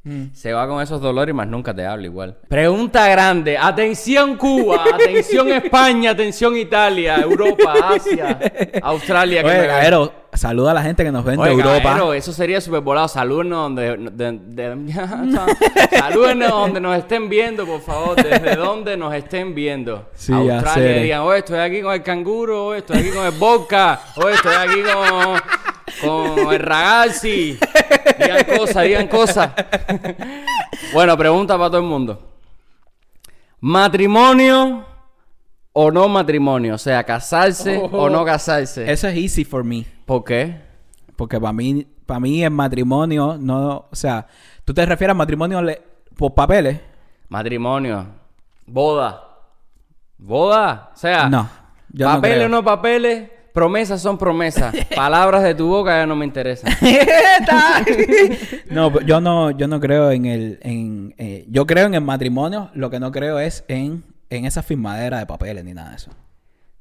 mm. 0.03 0.33
Se 0.33 0.53
va 0.53 0.67
con 0.67 0.81
esos 0.81 1.01
dolores 1.01 1.33
y 1.33 1.35
más 1.35 1.47
nunca 1.47 1.73
te 1.73 1.85
habla 1.85 2.05
igual. 2.05 2.37
Pregunta 2.47 3.07
grande. 3.09 3.57
Atención 3.57 4.35
Cuba, 4.37 4.83
atención 4.93 5.49
España, 5.51 6.11
atención 6.11 6.55
Italia, 6.57 7.17
Europa, 7.17 7.73
Asia, 7.95 8.39
Australia. 8.83 9.41
Oye, 9.45 9.67
Gaero, 9.67 10.13
saluda 10.33 10.71
a 10.71 10.73
la 10.75 10.83
gente 10.83 11.03
que 11.03 11.11
nos 11.11 11.23
ven 11.25 11.39
de 11.41 11.49
Europa. 11.49 11.81
caballero, 11.83 12.13
eso 12.13 12.31
sería 12.33 12.59
súper 12.61 12.81
volado. 12.81 13.07
Salúdenos 13.07 13.59
donde, 13.63 13.97
de- 14.11 14.39
de- 14.39 14.93
salúdenos 15.97 16.49
donde 16.49 16.79
nos 16.79 16.97
estén 16.97 17.29
viendo, 17.29 17.65
por 17.65 17.81
favor. 17.81 18.15
Desde 18.15 18.55
donde 18.55 18.97
nos 18.97 19.13
estén 19.13 19.53
viendo. 19.55 20.09
Sí, 20.15 20.33
Australia, 20.33 21.01
digan, 21.01 21.21
oye, 21.21 21.39
estoy 21.39 21.59
aquí 21.59 21.81
con 21.81 21.93
el 21.93 22.03
canguro, 22.03 22.65
oye, 22.67 22.79
estoy 22.79 22.99
aquí 22.99 23.09
con 23.11 23.25
el 23.25 23.31
vodka, 23.31 24.01
oye, 24.15 24.35
estoy 24.35 24.53
aquí 24.55 24.81
con, 24.81 25.41
con 26.01 26.53
el 26.53 26.59
ragazzi. 26.59 27.57
Digan 28.19 28.45
cosas, 28.57 28.83
digan 28.83 29.07
cosas. 29.07 29.51
bueno, 30.93 31.17
pregunta 31.17 31.57
para 31.57 31.69
todo 31.69 31.81
el 31.81 31.87
mundo. 31.87 32.27
¿Matrimonio 33.59 34.85
o 35.73 35.91
no 35.91 36.07
matrimonio? 36.07 36.75
O 36.75 36.77
sea, 36.77 37.03
casarse 37.03 37.77
o 37.91 38.09
no 38.09 38.25
casarse. 38.25 38.91
Eso 38.91 39.07
es 39.07 39.15
easy 39.17 39.43
for 39.45 39.63
me. 39.63 39.85
¿Por 40.05 40.23
qué? 40.23 40.59
Porque 41.15 41.39
para 41.39 41.53
mí, 41.53 41.85
para 42.05 42.19
mí 42.19 42.43
el 42.43 42.51
matrimonio, 42.51 43.37
no, 43.39 43.85
o 43.91 43.95
sea, 43.95 44.25
¿tú 44.65 44.73
te 44.73 44.85
refieres 44.85 45.11
a 45.11 45.15
matrimonio 45.15 45.61
le- 45.61 45.81
por 46.17 46.33
papeles? 46.33 46.79
Matrimonio. 47.29 48.05
Boda. 48.65 49.23
Boda. 50.17 50.91
O 50.93 50.97
sea, 50.97 51.29
No, 51.29 51.47
yo 51.89 52.07
no 52.07 52.15
papeles 52.15 52.45
o 52.45 52.49
no 52.49 52.63
papeles, 52.63 53.29
promesas 53.53 54.01
son 54.01 54.17
promesas. 54.17 54.73
Palabras 54.95 55.43
de 55.43 55.55
tu 55.55 55.67
boca 55.67 55.91
ya 55.91 56.05
no 56.05 56.15
me 56.15 56.25
interesan. 56.25 56.73
no, 58.69 58.91
pero 58.91 59.05
yo 59.05 59.21
no, 59.21 59.51
yo 59.51 59.67
no 59.67 59.79
creo 59.79 60.11
en 60.11 60.25
el, 60.25 60.59
en, 60.61 61.13
eh, 61.17 61.45
yo 61.49 61.65
creo 61.65 61.87
en 61.87 61.93
el 61.93 62.01
matrimonio. 62.01 62.69
Lo 62.73 62.89
que 62.89 62.99
no 62.99 63.11
creo 63.11 63.39
es 63.39 63.63
en, 63.67 64.03
en 64.29 64.45
esa 64.45 64.63
firmadera 64.63 65.19
de 65.19 65.25
papeles 65.25 65.63
ni 65.63 65.73
nada 65.73 65.91
de 65.91 65.95
eso. 65.97 66.11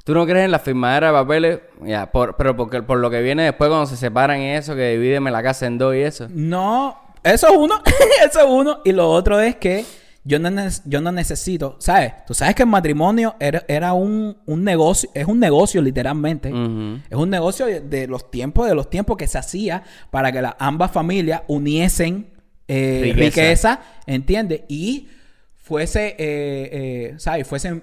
¿Tú 0.05 0.13
¿Tú 0.13 0.15
no 0.15 0.27
crees 0.27 0.47
en 0.47 0.51
la 0.51 0.59
firmadera 0.59 1.09
de 1.09 1.13
papeles? 1.13 1.61
Ya, 1.85 2.11
por, 2.11 2.37
pero 2.37 2.57
porque, 2.57 2.83
por 2.83 2.99
lo 2.99 3.11
que 3.11 3.21
viene 3.21 3.45
después 3.45 3.69
cuando 3.69 3.87
se 3.87 3.97
separan 3.97 4.41
y 4.41 4.51
eso, 4.51 4.75
que 4.75 4.93
divídeme 4.93 5.31
la 5.31 5.43
casa 5.43 5.67
en 5.67 5.79
dos 5.79 5.95
y 5.95 6.01
eso. 6.01 6.27
No, 6.31 6.99
eso 7.23 7.49
es 7.49 7.57
uno, 7.57 7.83
eso 8.27 8.41
es 8.41 8.47
uno. 8.49 8.81
Y 8.85 8.93
lo 8.93 9.11
otro 9.11 9.39
es 9.39 9.57
que 9.57 9.85
yo 10.25 10.39
no, 10.39 10.51
yo 10.85 11.01
no 11.01 11.13
necesito, 11.13 11.77
¿sabes? 11.81 12.13
Tú 12.27 12.35
sabes 12.35 12.55
que 12.55 12.63
el 12.65 12.69
matrimonio 12.69 13.37
era, 13.41 13.65
era 13.69 13.93
un, 13.95 14.37
un 14.47 14.65
negocio, 14.65 15.09
es 15.15 15.27
un 15.27 15.41
negocio 15.41 15.81
literalmente. 15.81 16.49
Es 16.49 17.17
un 17.17 17.31
negocio 17.31 17.67
de, 17.67 17.81
de 17.81 18.07
los 18.07 18.31
tiempos, 18.31 18.69
de 18.69 18.75
los 18.75 18.91
tiempos 18.91 19.17
que 19.17 19.27
se 19.27 19.39
hacía 19.39 19.83
para 20.11 20.31
que 20.31 20.43
las 20.43 20.55
ambas 20.59 20.91
familias 20.91 21.43
uniesen 21.49 22.29
eh, 22.69 23.01
Riqueza. 23.15 23.25
riqueza. 23.41 23.81
¿entiendes? 24.07 24.63
Y 24.69 25.09
fuese, 25.57 26.09
eh, 26.09 26.17
eh, 26.19 27.15
¿sabes? 27.19 27.47
Fuesen, 27.47 27.83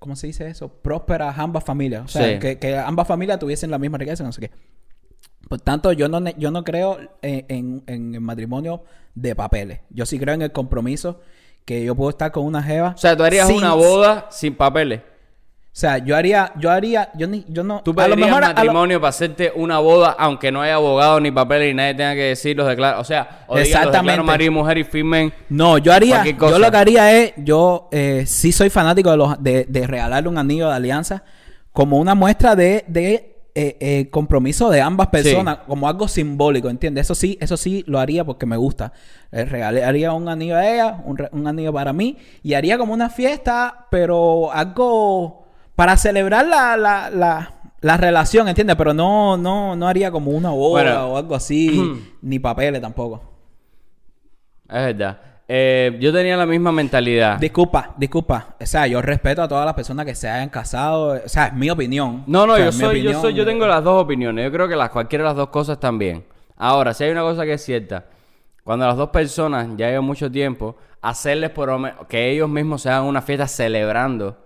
¿cómo 0.00 0.16
se 0.16 0.26
dice 0.26 0.48
eso? 0.48 0.68
Prósperas 0.68 1.38
ambas 1.38 1.62
familias. 1.64 2.04
O 2.04 2.08
sea, 2.08 2.32
Sí. 2.34 2.38
que, 2.40 2.58
que 2.58 2.76
ambas 2.76 3.06
familias 3.06 3.38
tuviesen 3.38 3.70
la 3.70 3.78
misma 3.78 3.98
riqueza, 3.98 4.24
no 4.24 4.32
sé 4.32 4.40
qué. 4.42 4.50
Por 5.48 5.60
tanto, 5.60 5.92
yo 5.92 6.08
no, 6.08 6.20
yo 6.36 6.50
no 6.50 6.62
creo 6.64 6.98
en, 7.22 7.44
en- 7.48 7.82
en 7.86 8.14
el 8.16 8.20
matrimonio 8.20 8.82
de 9.14 9.34
papeles. 9.34 9.80
Yo 9.90 10.04
sí 10.06 10.18
creo 10.18 10.34
en 10.34 10.42
el 10.42 10.52
compromiso 10.52 11.20
que 11.68 11.84
yo 11.84 11.94
puedo 11.94 12.08
estar 12.08 12.32
con 12.32 12.44
una 12.46 12.62
jeva. 12.62 12.94
O 12.96 12.98
sea, 12.98 13.14
tú 13.14 13.22
harías 13.24 13.46
sin- 13.46 13.58
una 13.58 13.74
boda 13.74 14.26
sin 14.30 14.54
papeles. 14.54 15.00
O 15.00 15.80
sea, 15.80 15.98
yo 15.98 16.16
haría, 16.16 16.50
yo 16.58 16.70
haría, 16.72 17.10
yo 17.14 17.28
ni, 17.28 17.44
yo 17.46 17.62
no. 17.62 17.82
Tú 17.82 17.94
a 17.98 18.08
lo 18.08 18.16
mejor 18.16 18.42
a- 18.42 18.46
a 18.46 18.50
lo- 18.50 18.54
matrimonio 18.56 19.00
para 19.00 19.10
hacerte 19.10 19.52
una 19.54 19.78
boda, 19.78 20.16
aunque 20.18 20.50
no 20.50 20.62
haya 20.62 20.74
abogado 20.76 21.20
ni 21.20 21.30
papeles 21.30 21.70
y 21.70 21.74
nadie 21.74 21.94
tenga 21.94 22.14
que 22.14 22.22
decir 22.22 22.56
los 22.56 22.66
declaros. 22.66 23.00
O 23.02 23.04
sea, 23.04 23.44
o 23.46 23.54
digan 23.56 23.66
Exactamente. 23.66 24.12
declaro 24.12 24.24
marido 24.24 24.50
y 24.50 24.54
mujer 24.54 24.78
y 24.78 24.84
firmen. 24.84 25.32
No, 25.50 25.76
yo 25.78 25.92
haría, 25.92 26.24
yo 26.24 26.58
lo 26.58 26.70
que 26.70 26.76
haría 26.76 27.12
es, 27.16 27.34
yo 27.36 27.88
eh, 27.92 28.24
sí 28.26 28.50
soy 28.50 28.70
fanático 28.70 29.10
de, 29.10 29.16
los, 29.18 29.42
de, 29.42 29.66
de 29.68 29.86
regalarle 29.86 30.28
un 30.28 30.38
anillo 30.38 30.68
de 30.68 30.74
alianza 30.74 31.22
como 31.70 31.98
una 31.98 32.14
muestra 32.16 32.56
de, 32.56 32.84
de 32.88 33.27
eh, 33.60 33.76
eh, 33.80 34.08
compromiso 34.10 34.70
de 34.70 34.80
ambas 34.80 35.08
personas, 35.08 35.58
como 35.66 35.88
algo 35.88 36.06
simbólico, 36.06 36.70
¿entiendes? 36.70 37.06
Eso 37.06 37.16
sí, 37.16 37.36
eso 37.40 37.56
sí 37.56 37.82
lo 37.88 37.98
haría 37.98 38.24
porque 38.24 38.46
me 38.46 38.56
gusta. 38.56 38.92
Eh, 39.32 39.44
regalaría 39.46 40.12
un 40.12 40.28
anillo 40.28 40.54
a 40.56 40.64
ella, 40.64 41.02
un, 41.04 41.18
un 41.32 41.46
anillo 41.48 41.72
para 41.72 41.92
mí, 41.92 42.16
y 42.44 42.54
haría 42.54 42.78
como 42.78 42.92
una 42.92 43.10
fiesta, 43.10 43.88
pero 43.90 44.52
algo 44.52 45.48
para 45.74 45.96
celebrar 45.96 46.46
la, 46.46 46.76
la, 46.76 47.10
la, 47.10 47.54
la 47.80 47.96
relación, 47.96 48.46
¿entiendes? 48.46 48.76
Pero 48.76 48.94
no, 48.94 49.36
no, 49.36 49.74
no 49.74 49.88
haría 49.88 50.12
como 50.12 50.30
una 50.30 50.50
boda 50.50 50.82
Bueno. 50.84 51.06
o 51.08 51.16
algo 51.16 51.34
así, 51.34 51.80
ni 52.22 52.38
papeles 52.38 52.80
tampoco. 52.80 53.22
Es 54.68 54.84
verdad. 54.96 55.18
Eh, 55.50 55.96
yo 55.98 56.12
tenía 56.12 56.36
la 56.36 56.44
misma 56.44 56.70
mentalidad. 56.70 57.38
Disculpa, 57.38 57.94
disculpa. 57.96 58.54
O 58.60 58.66
sea, 58.66 58.86
yo 58.86 59.00
respeto 59.00 59.42
a 59.42 59.48
todas 59.48 59.64
las 59.64 59.74
personas 59.74 60.04
que 60.04 60.14
se 60.14 60.28
hayan 60.28 60.50
casado. 60.50 61.18
O 61.24 61.28
sea, 61.28 61.46
es 61.46 61.54
mi 61.54 61.70
opinión. 61.70 62.22
No, 62.26 62.46
no, 62.46 62.52
O 62.52 62.56
sea, 62.56 62.66
yo 62.66 62.72
soy, 62.72 63.02
yo 63.02 63.20
soy, 63.20 63.34
yo 63.34 63.46
tengo 63.46 63.66
las 63.66 63.82
dos 63.82 64.02
opiniones. 64.02 64.44
Yo 64.44 64.52
creo 64.52 64.68
que 64.68 64.76
las, 64.76 64.90
cualquiera 64.90 65.24
de 65.24 65.30
las 65.30 65.36
dos 65.36 65.48
cosas 65.48 65.78
bien. 65.92 66.24
Ahora, 66.56 66.92
si 66.92 67.04
hay 67.04 67.12
una 67.12 67.22
cosa 67.22 67.44
que 67.44 67.54
es 67.54 67.64
cierta, 67.64 68.04
cuando 68.62 68.86
las 68.86 68.96
dos 68.96 69.08
personas 69.08 69.68
ya 69.76 69.88
llevan 69.88 70.04
mucho 70.04 70.30
tiempo, 70.30 70.76
hacerles 71.00 71.50
por 71.50 72.06
que 72.08 72.30
ellos 72.30 72.48
mismos 72.50 72.82
se 72.82 72.90
hagan 72.90 73.04
una 73.04 73.22
fiesta 73.22 73.46
celebrando, 73.46 74.36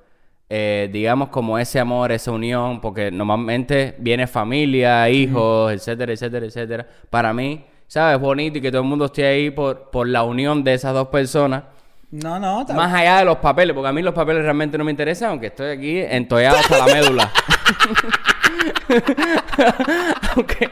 eh, 0.48 0.88
digamos, 0.92 1.30
como 1.30 1.58
ese 1.58 1.80
amor, 1.80 2.12
esa 2.12 2.30
unión, 2.30 2.80
porque 2.80 3.10
normalmente 3.10 3.96
viene 3.98 4.26
familia, 4.26 5.08
hijos, 5.08 5.72
etcétera, 5.72 6.12
etcétera, 6.12 6.46
etcétera. 6.46 6.86
Para 7.10 7.32
mí, 7.32 7.64
¿sabes? 7.92 8.18
Bonito 8.18 8.56
y 8.56 8.62
que 8.62 8.70
todo 8.70 8.80
el 8.80 8.88
mundo 8.88 9.04
esté 9.04 9.26
ahí 9.26 9.50
por, 9.50 9.90
por 9.90 10.08
la 10.08 10.22
unión 10.22 10.64
de 10.64 10.72
esas 10.72 10.94
dos 10.94 11.08
personas. 11.08 11.64
No, 12.10 12.38
no. 12.38 12.62
está- 12.62 12.72
Más 12.72 12.90
allá 12.90 13.18
de 13.18 13.26
los 13.26 13.36
papeles, 13.36 13.74
porque 13.74 13.88
a 13.88 13.92
mí 13.92 14.00
los 14.00 14.14
papeles 14.14 14.42
realmente 14.44 14.78
no 14.78 14.84
me 14.84 14.92
interesan, 14.92 15.28
aunque 15.32 15.48
estoy 15.48 15.76
aquí 15.76 15.98
entollado 16.00 16.56
hasta 16.56 16.78
la 16.78 16.86
médula. 16.86 17.30
aunque, 20.34 20.70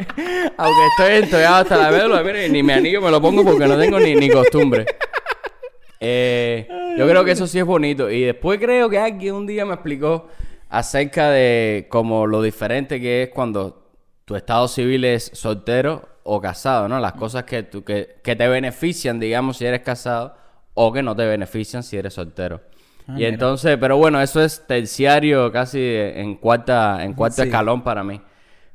aunque 0.56 0.86
estoy 0.86 1.16
entollado 1.24 1.56
hasta 1.56 1.76
la 1.76 1.90
médula, 1.90 2.22
mire, 2.22 2.48
ni 2.48 2.62
mi 2.62 2.72
anillo 2.72 3.02
me 3.02 3.10
lo 3.10 3.20
pongo 3.20 3.44
porque 3.44 3.66
no 3.66 3.78
tengo 3.78 4.00
ni, 4.00 4.14
ni 4.14 4.30
costumbre. 4.30 4.86
Eh, 6.00 6.66
yo 6.96 7.06
creo 7.06 7.22
que 7.22 7.32
eso 7.32 7.46
sí 7.46 7.58
es 7.58 7.66
bonito. 7.66 8.10
Y 8.10 8.22
después 8.22 8.58
creo 8.58 8.88
que 8.88 8.98
alguien 8.98 9.34
un 9.34 9.46
día 9.46 9.66
me 9.66 9.74
explicó 9.74 10.28
acerca 10.70 11.28
de 11.28 11.86
como 11.90 12.26
lo 12.26 12.40
diferente 12.40 12.98
que 12.98 13.24
es 13.24 13.28
cuando 13.28 13.79
tu 14.30 14.36
estado 14.36 14.68
civil 14.68 15.04
es 15.04 15.28
soltero 15.34 16.08
o 16.22 16.40
casado, 16.40 16.86
¿no? 16.86 17.00
Las 17.00 17.14
cosas 17.14 17.42
que, 17.42 17.64
tú- 17.64 17.82
que, 17.82 18.18
que 18.22 18.36
te 18.36 18.46
benefician, 18.46 19.18
digamos, 19.18 19.56
si 19.56 19.64
eres 19.66 19.80
casado 19.80 20.36
o 20.74 20.92
que 20.92 21.02
no 21.02 21.16
te 21.16 21.24
benefician 21.26 21.82
si 21.82 21.96
eres 21.96 22.14
soltero. 22.14 22.60
Ah, 23.08 23.12
y 23.12 23.12
mira. 23.14 23.28
entonces, 23.30 23.76
pero 23.80 23.96
bueno, 23.96 24.20
eso 24.22 24.40
es 24.40 24.64
terciario 24.68 25.50
casi 25.50 25.80
en 25.82 26.36
cuarta, 26.36 27.02
en 27.02 27.14
cuarto 27.14 27.42
Sí. 27.42 27.48
escalón 27.48 27.82
para 27.82 28.04
mí. 28.04 28.20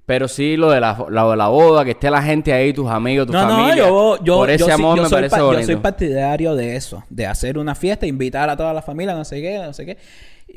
Pero 0.05 0.27
sí 0.27 0.57
lo 0.57 0.69
de 0.71 0.81
la, 0.81 1.05
lo 1.09 1.31
de 1.31 1.37
la 1.37 1.47
boda, 1.47 1.85
que 1.85 1.91
esté 1.91 2.09
la 2.11 2.21
gente 2.21 2.51
ahí, 2.51 2.73
tus 2.73 2.89
amigos, 2.91 3.25
tu 3.25 3.31
No, 3.31 3.39
familia. 3.39 3.83
no, 3.87 4.17
yo, 4.17 4.23
yo, 4.25 4.35
por 4.35 4.49
ese 4.49 4.67
yo 4.67 4.73
amor 4.73 4.97
yo 4.97 5.03
me 5.03 5.09
parece 5.09 5.37
pa- 5.37 5.41
bonito. 5.41 5.61
Yo 5.61 5.65
soy 5.67 5.75
partidario 5.77 6.53
de 6.53 6.75
eso, 6.75 7.01
de 7.09 7.25
hacer 7.27 7.57
una 7.57 7.75
fiesta, 7.75 8.05
invitar 8.05 8.49
a 8.49 8.57
toda 8.57 8.73
la 8.73 8.81
familia, 8.81 9.15
no 9.15 9.23
sé 9.23 9.41
qué, 9.41 9.57
no 9.57 9.71
sé 9.71 9.85
qué. 9.85 9.97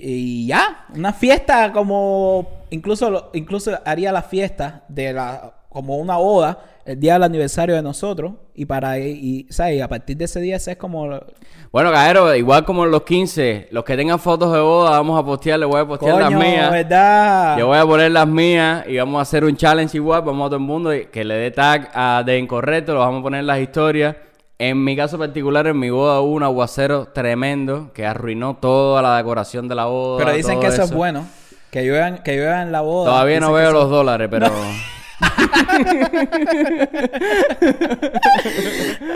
Y 0.01 0.47
ya, 0.47 0.85
una 0.95 1.13
fiesta 1.13 1.73
como 1.73 2.49
incluso 2.71 3.31
incluso 3.35 3.73
haría 3.85 4.13
la 4.13 4.23
fiesta 4.23 4.85
de 4.89 5.13
la 5.13 5.55
como 5.69 5.97
una 5.97 6.17
boda 6.17 6.59
el 6.85 6.99
día 6.99 7.15
del 7.15 7.25
aniversario 7.25 7.75
de 7.75 7.83
nosotros 7.83 8.33
y 8.55 8.65
para 8.65 8.99
y, 8.99 9.47
¿sabes? 9.51 9.77
Y 9.77 9.81
a 9.81 9.89
partir 9.89 10.17
de 10.17 10.25
ese 10.25 10.41
día 10.41 10.57
ese 10.57 10.73
es 10.73 10.77
como 10.79 11.07
Bueno, 11.71 11.91
Cajero, 11.93 12.35
igual 12.35 12.65
como 12.65 12.87
los 12.87 13.03
15, 13.03 13.69
los 13.73 13.85
que 13.85 13.97
tengan 13.97 14.19
fotos 14.19 14.53
de 14.53 14.61
boda, 14.61 14.91
vamos 14.93 15.21
a 15.21 15.25
postear, 15.25 15.59
les 15.59 15.69
voy 15.69 15.81
a 15.81 15.87
postear 15.87 16.15
las 16.21 16.31
mías. 16.33 16.71
¿verdad? 16.71 17.59
Yo 17.59 17.67
voy 17.67 17.77
a 17.79 17.85
poner 17.85 18.11
las 18.13 18.27
mías 18.27 18.85
y 18.89 18.97
vamos 18.97 19.19
a 19.19 19.23
hacer 19.23 19.45
un 19.45 19.55
challenge 19.57 19.97
igual, 19.99 20.23
vamos 20.23 20.47
a 20.47 20.49
todo 20.49 20.57
el 20.57 20.63
mundo 20.63 20.95
y- 20.95 21.07
que 21.07 21.25
le 21.25 21.35
dé 21.35 21.51
tag 21.51 21.91
a 21.93 22.23
de 22.25 22.39
incorrecto, 22.39 22.95
lo 22.95 23.01
vamos 23.01 23.21
a 23.21 23.23
poner 23.23 23.41
en 23.41 23.47
las 23.49 23.59
historias. 23.61 24.17
En 24.61 24.83
mi 24.83 24.97
caso 24.97 25.19
particular, 25.19 25.69
en 25.69 25.79
mi 25.79 25.89
boda 25.89 26.21
hubo 26.21 26.33
un 26.33 26.43
aguacero 26.43 27.07
tremendo 27.07 27.93
que 27.95 28.05
arruinó 28.05 28.57
toda 28.57 29.01
la 29.03 29.17
decoración 29.17 29.69
de 29.69 29.77
la 29.77 29.85
boda. 29.85 30.19
Pero 30.19 30.37
dicen 30.37 30.59
que 30.59 30.67
eso, 30.67 30.83
es 30.83 30.93
bueno, 30.93 31.29
que 31.71 31.85
lluevan 31.85 32.25
que 32.25 32.35
lluevan 32.35 32.73
la 32.73 32.81
boda. 32.81 33.13
Todavía 33.13 33.39
no 33.39 33.51
Dicen 33.51 33.63
veo 33.63 33.73
los 33.73 33.89
dólares, 33.89 34.29
pero... 34.29 34.51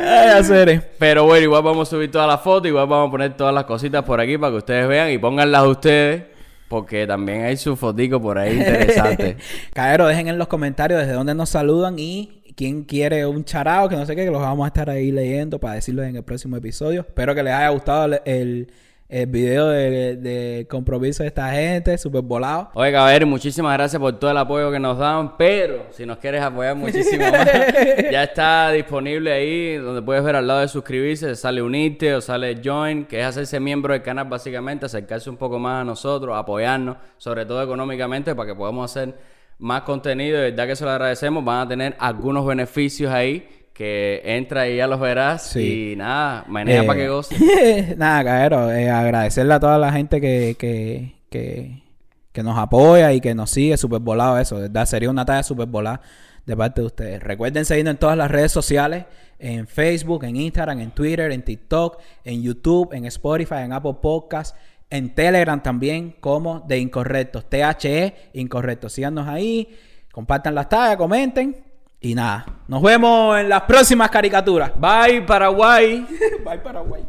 Ay, 0.08 0.28
hacer. 0.30 0.92
Pero 0.98 1.24
bueno, 1.24 1.42
igual 1.42 1.64
vamos 1.64 1.88
a 1.88 1.90
subir 1.90 2.08
todas 2.08 2.28
las 2.28 2.40
fotos, 2.40 2.68
igual 2.68 2.86
vamos 2.86 3.08
a 3.08 3.10
poner 3.10 3.36
todas 3.36 3.52
las 3.52 3.64
cositas 3.64 4.04
por 4.04 4.20
aquí 4.20 4.38
para 4.38 4.52
que 4.52 4.58
ustedes 4.58 4.86
vean 4.86 5.10
y 5.10 5.18
pónganlas 5.18 5.66
ustedes, 5.66 6.22
porque 6.68 7.04
también 7.04 7.46
hay 7.46 7.56
su 7.56 7.74
fotico 7.74 8.22
por 8.22 8.38
ahí 8.38 8.58
interesante. 8.58 9.38
Caero, 9.74 10.06
dejen 10.06 10.28
en 10.28 10.38
los 10.38 10.46
comentarios 10.46 11.00
desde 11.00 11.14
dónde 11.14 11.34
nos 11.34 11.48
saludan 11.48 11.98
y 11.98 12.41
quién 12.56 12.84
quiere 12.84 13.26
un 13.26 13.44
charao, 13.44 13.88
que 13.88 13.96
no 13.96 14.06
sé 14.06 14.14
qué, 14.16 14.24
que 14.24 14.30
los 14.30 14.40
vamos 14.40 14.64
a 14.64 14.68
estar 14.68 14.90
ahí 14.90 15.10
leyendo 15.10 15.58
para 15.58 15.74
decirlo 15.74 16.02
en 16.02 16.16
el 16.16 16.22
próximo 16.22 16.56
episodio. 16.56 17.02
Espero 17.02 17.34
que 17.34 17.42
les 17.42 17.52
haya 17.52 17.68
gustado 17.70 18.20
el, 18.24 18.68
el, 19.08 19.26
video 19.26 19.68
de, 19.68 20.16
de 20.16 20.66
compromiso 20.68 21.22
de 21.22 21.28
esta 21.28 21.50
gente, 21.50 21.96
súper 21.98 22.22
volado. 22.22 22.70
Oye, 22.74 22.92
caballero, 22.92 23.26
muchísimas 23.26 23.74
gracias 23.74 24.00
por 24.00 24.18
todo 24.18 24.30
el 24.30 24.38
apoyo 24.38 24.70
que 24.70 24.78
nos 24.78 24.98
dan, 24.98 25.36
pero 25.36 25.86
si 25.90 26.06
nos 26.06 26.18
quieres 26.18 26.42
apoyar 26.42 26.76
muchísimo 26.76 27.30
más, 27.30 27.46
ya 28.10 28.24
está 28.24 28.70
disponible 28.70 29.32
ahí 29.32 29.76
donde 29.76 30.00
puedes 30.00 30.24
ver 30.24 30.36
al 30.36 30.46
lado 30.46 30.60
de 30.60 30.68
suscribirse, 30.68 31.34
sale 31.36 31.60
unirte 31.60 32.14
o 32.14 32.20
sale 32.20 32.60
join, 32.64 33.04
que 33.04 33.20
es 33.20 33.26
hacerse 33.26 33.60
miembro 33.60 33.92
del 33.92 34.02
canal 34.02 34.26
básicamente, 34.26 34.86
acercarse 34.86 35.28
un 35.28 35.36
poco 35.36 35.58
más 35.58 35.82
a 35.82 35.84
nosotros, 35.84 36.36
apoyarnos, 36.36 36.96
sobre 37.18 37.44
todo 37.44 37.62
económicamente, 37.62 38.34
para 38.34 38.48
que 38.48 38.54
podamos 38.54 38.90
hacer 38.90 39.14
más 39.62 39.82
contenido. 39.82 40.38
De 40.38 40.50
verdad 40.50 40.66
que 40.66 40.76
se 40.76 40.84
lo 40.84 40.90
agradecemos, 40.90 41.44
van 41.44 41.66
a 41.66 41.68
tener 41.68 41.96
algunos 41.98 42.44
beneficios 42.44 43.12
ahí. 43.12 43.48
Que 43.72 44.20
entra 44.22 44.68
y 44.68 44.76
ya 44.76 44.86
los 44.86 45.00
verás. 45.00 45.46
Sí. 45.46 45.92
Y 45.92 45.96
nada, 45.96 46.44
maneja 46.46 46.82
Eh, 46.82 46.86
para 46.86 46.98
que 46.98 47.08
goce. 47.08 47.94
Nada, 47.96 48.22
Caero, 48.22 48.70
eh, 48.70 48.90
agradecerle 48.90 49.54
a 49.54 49.60
toda 49.60 49.78
la 49.78 49.90
gente 49.90 50.20
que, 50.20 50.56
que, 50.58 51.14
que, 51.30 51.82
que 52.32 52.42
nos 52.42 52.58
apoya 52.58 53.14
y 53.14 53.20
que 53.22 53.34
nos 53.34 53.48
sigue, 53.50 53.78
súper 53.78 54.00
volado 54.00 54.38
eso. 54.38 54.60
Sería 54.84 55.08
una 55.08 55.24
talla 55.24 55.42
súper 55.42 55.68
volada 55.68 56.02
de 56.44 56.54
parte 56.54 56.82
de 56.82 56.86
ustedes. 56.88 57.22
Recuerden 57.22 57.64
seguirnos 57.64 57.92
en 57.92 57.98
todas 57.98 58.16
las 58.16 58.30
redes 58.30 58.52
sociales, 58.52 59.06
en 59.38 59.66
Facebook, 59.66 60.24
en 60.24 60.36
Instagram, 60.36 60.80
en 60.80 60.90
Twitter, 60.90 61.32
en 61.32 61.42
TikTok, 61.42 61.98
en 62.24 62.42
YouTube, 62.42 62.92
en 62.92 63.06
Spotify, 63.06 63.60
en 63.64 63.72
Apple 63.72 63.96
Podcasts, 64.02 64.54
en 64.92 65.14
Telegram 65.14 65.62
también, 65.62 66.16
como 66.20 66.60
de 66.60 66.78
Incorrectos, 66.78 67.48
THE 67.48 68.30
Incorrectos. 68.34 68.92
Síganos 68.92 69.26
ahí, 69.26 69.74
compartan 70.12 70.54
las 70.54 70.68
tallas, 70.68 70.98
comenten. 70.98 71.64
Y 71.98 72.14
nada, 72.14 72.44
nos 72.68 72.82
vemos 72.82 73.38
en 73.38 73.48
las 73.48 73.62
próximas 73.62 74.10
caricaturas. 74.10 74.72
Bye, 74.76 75.22
Paraguay. 75.22 76.06
Bye, 76.44 76.58
Paraguay. 76.58 77.02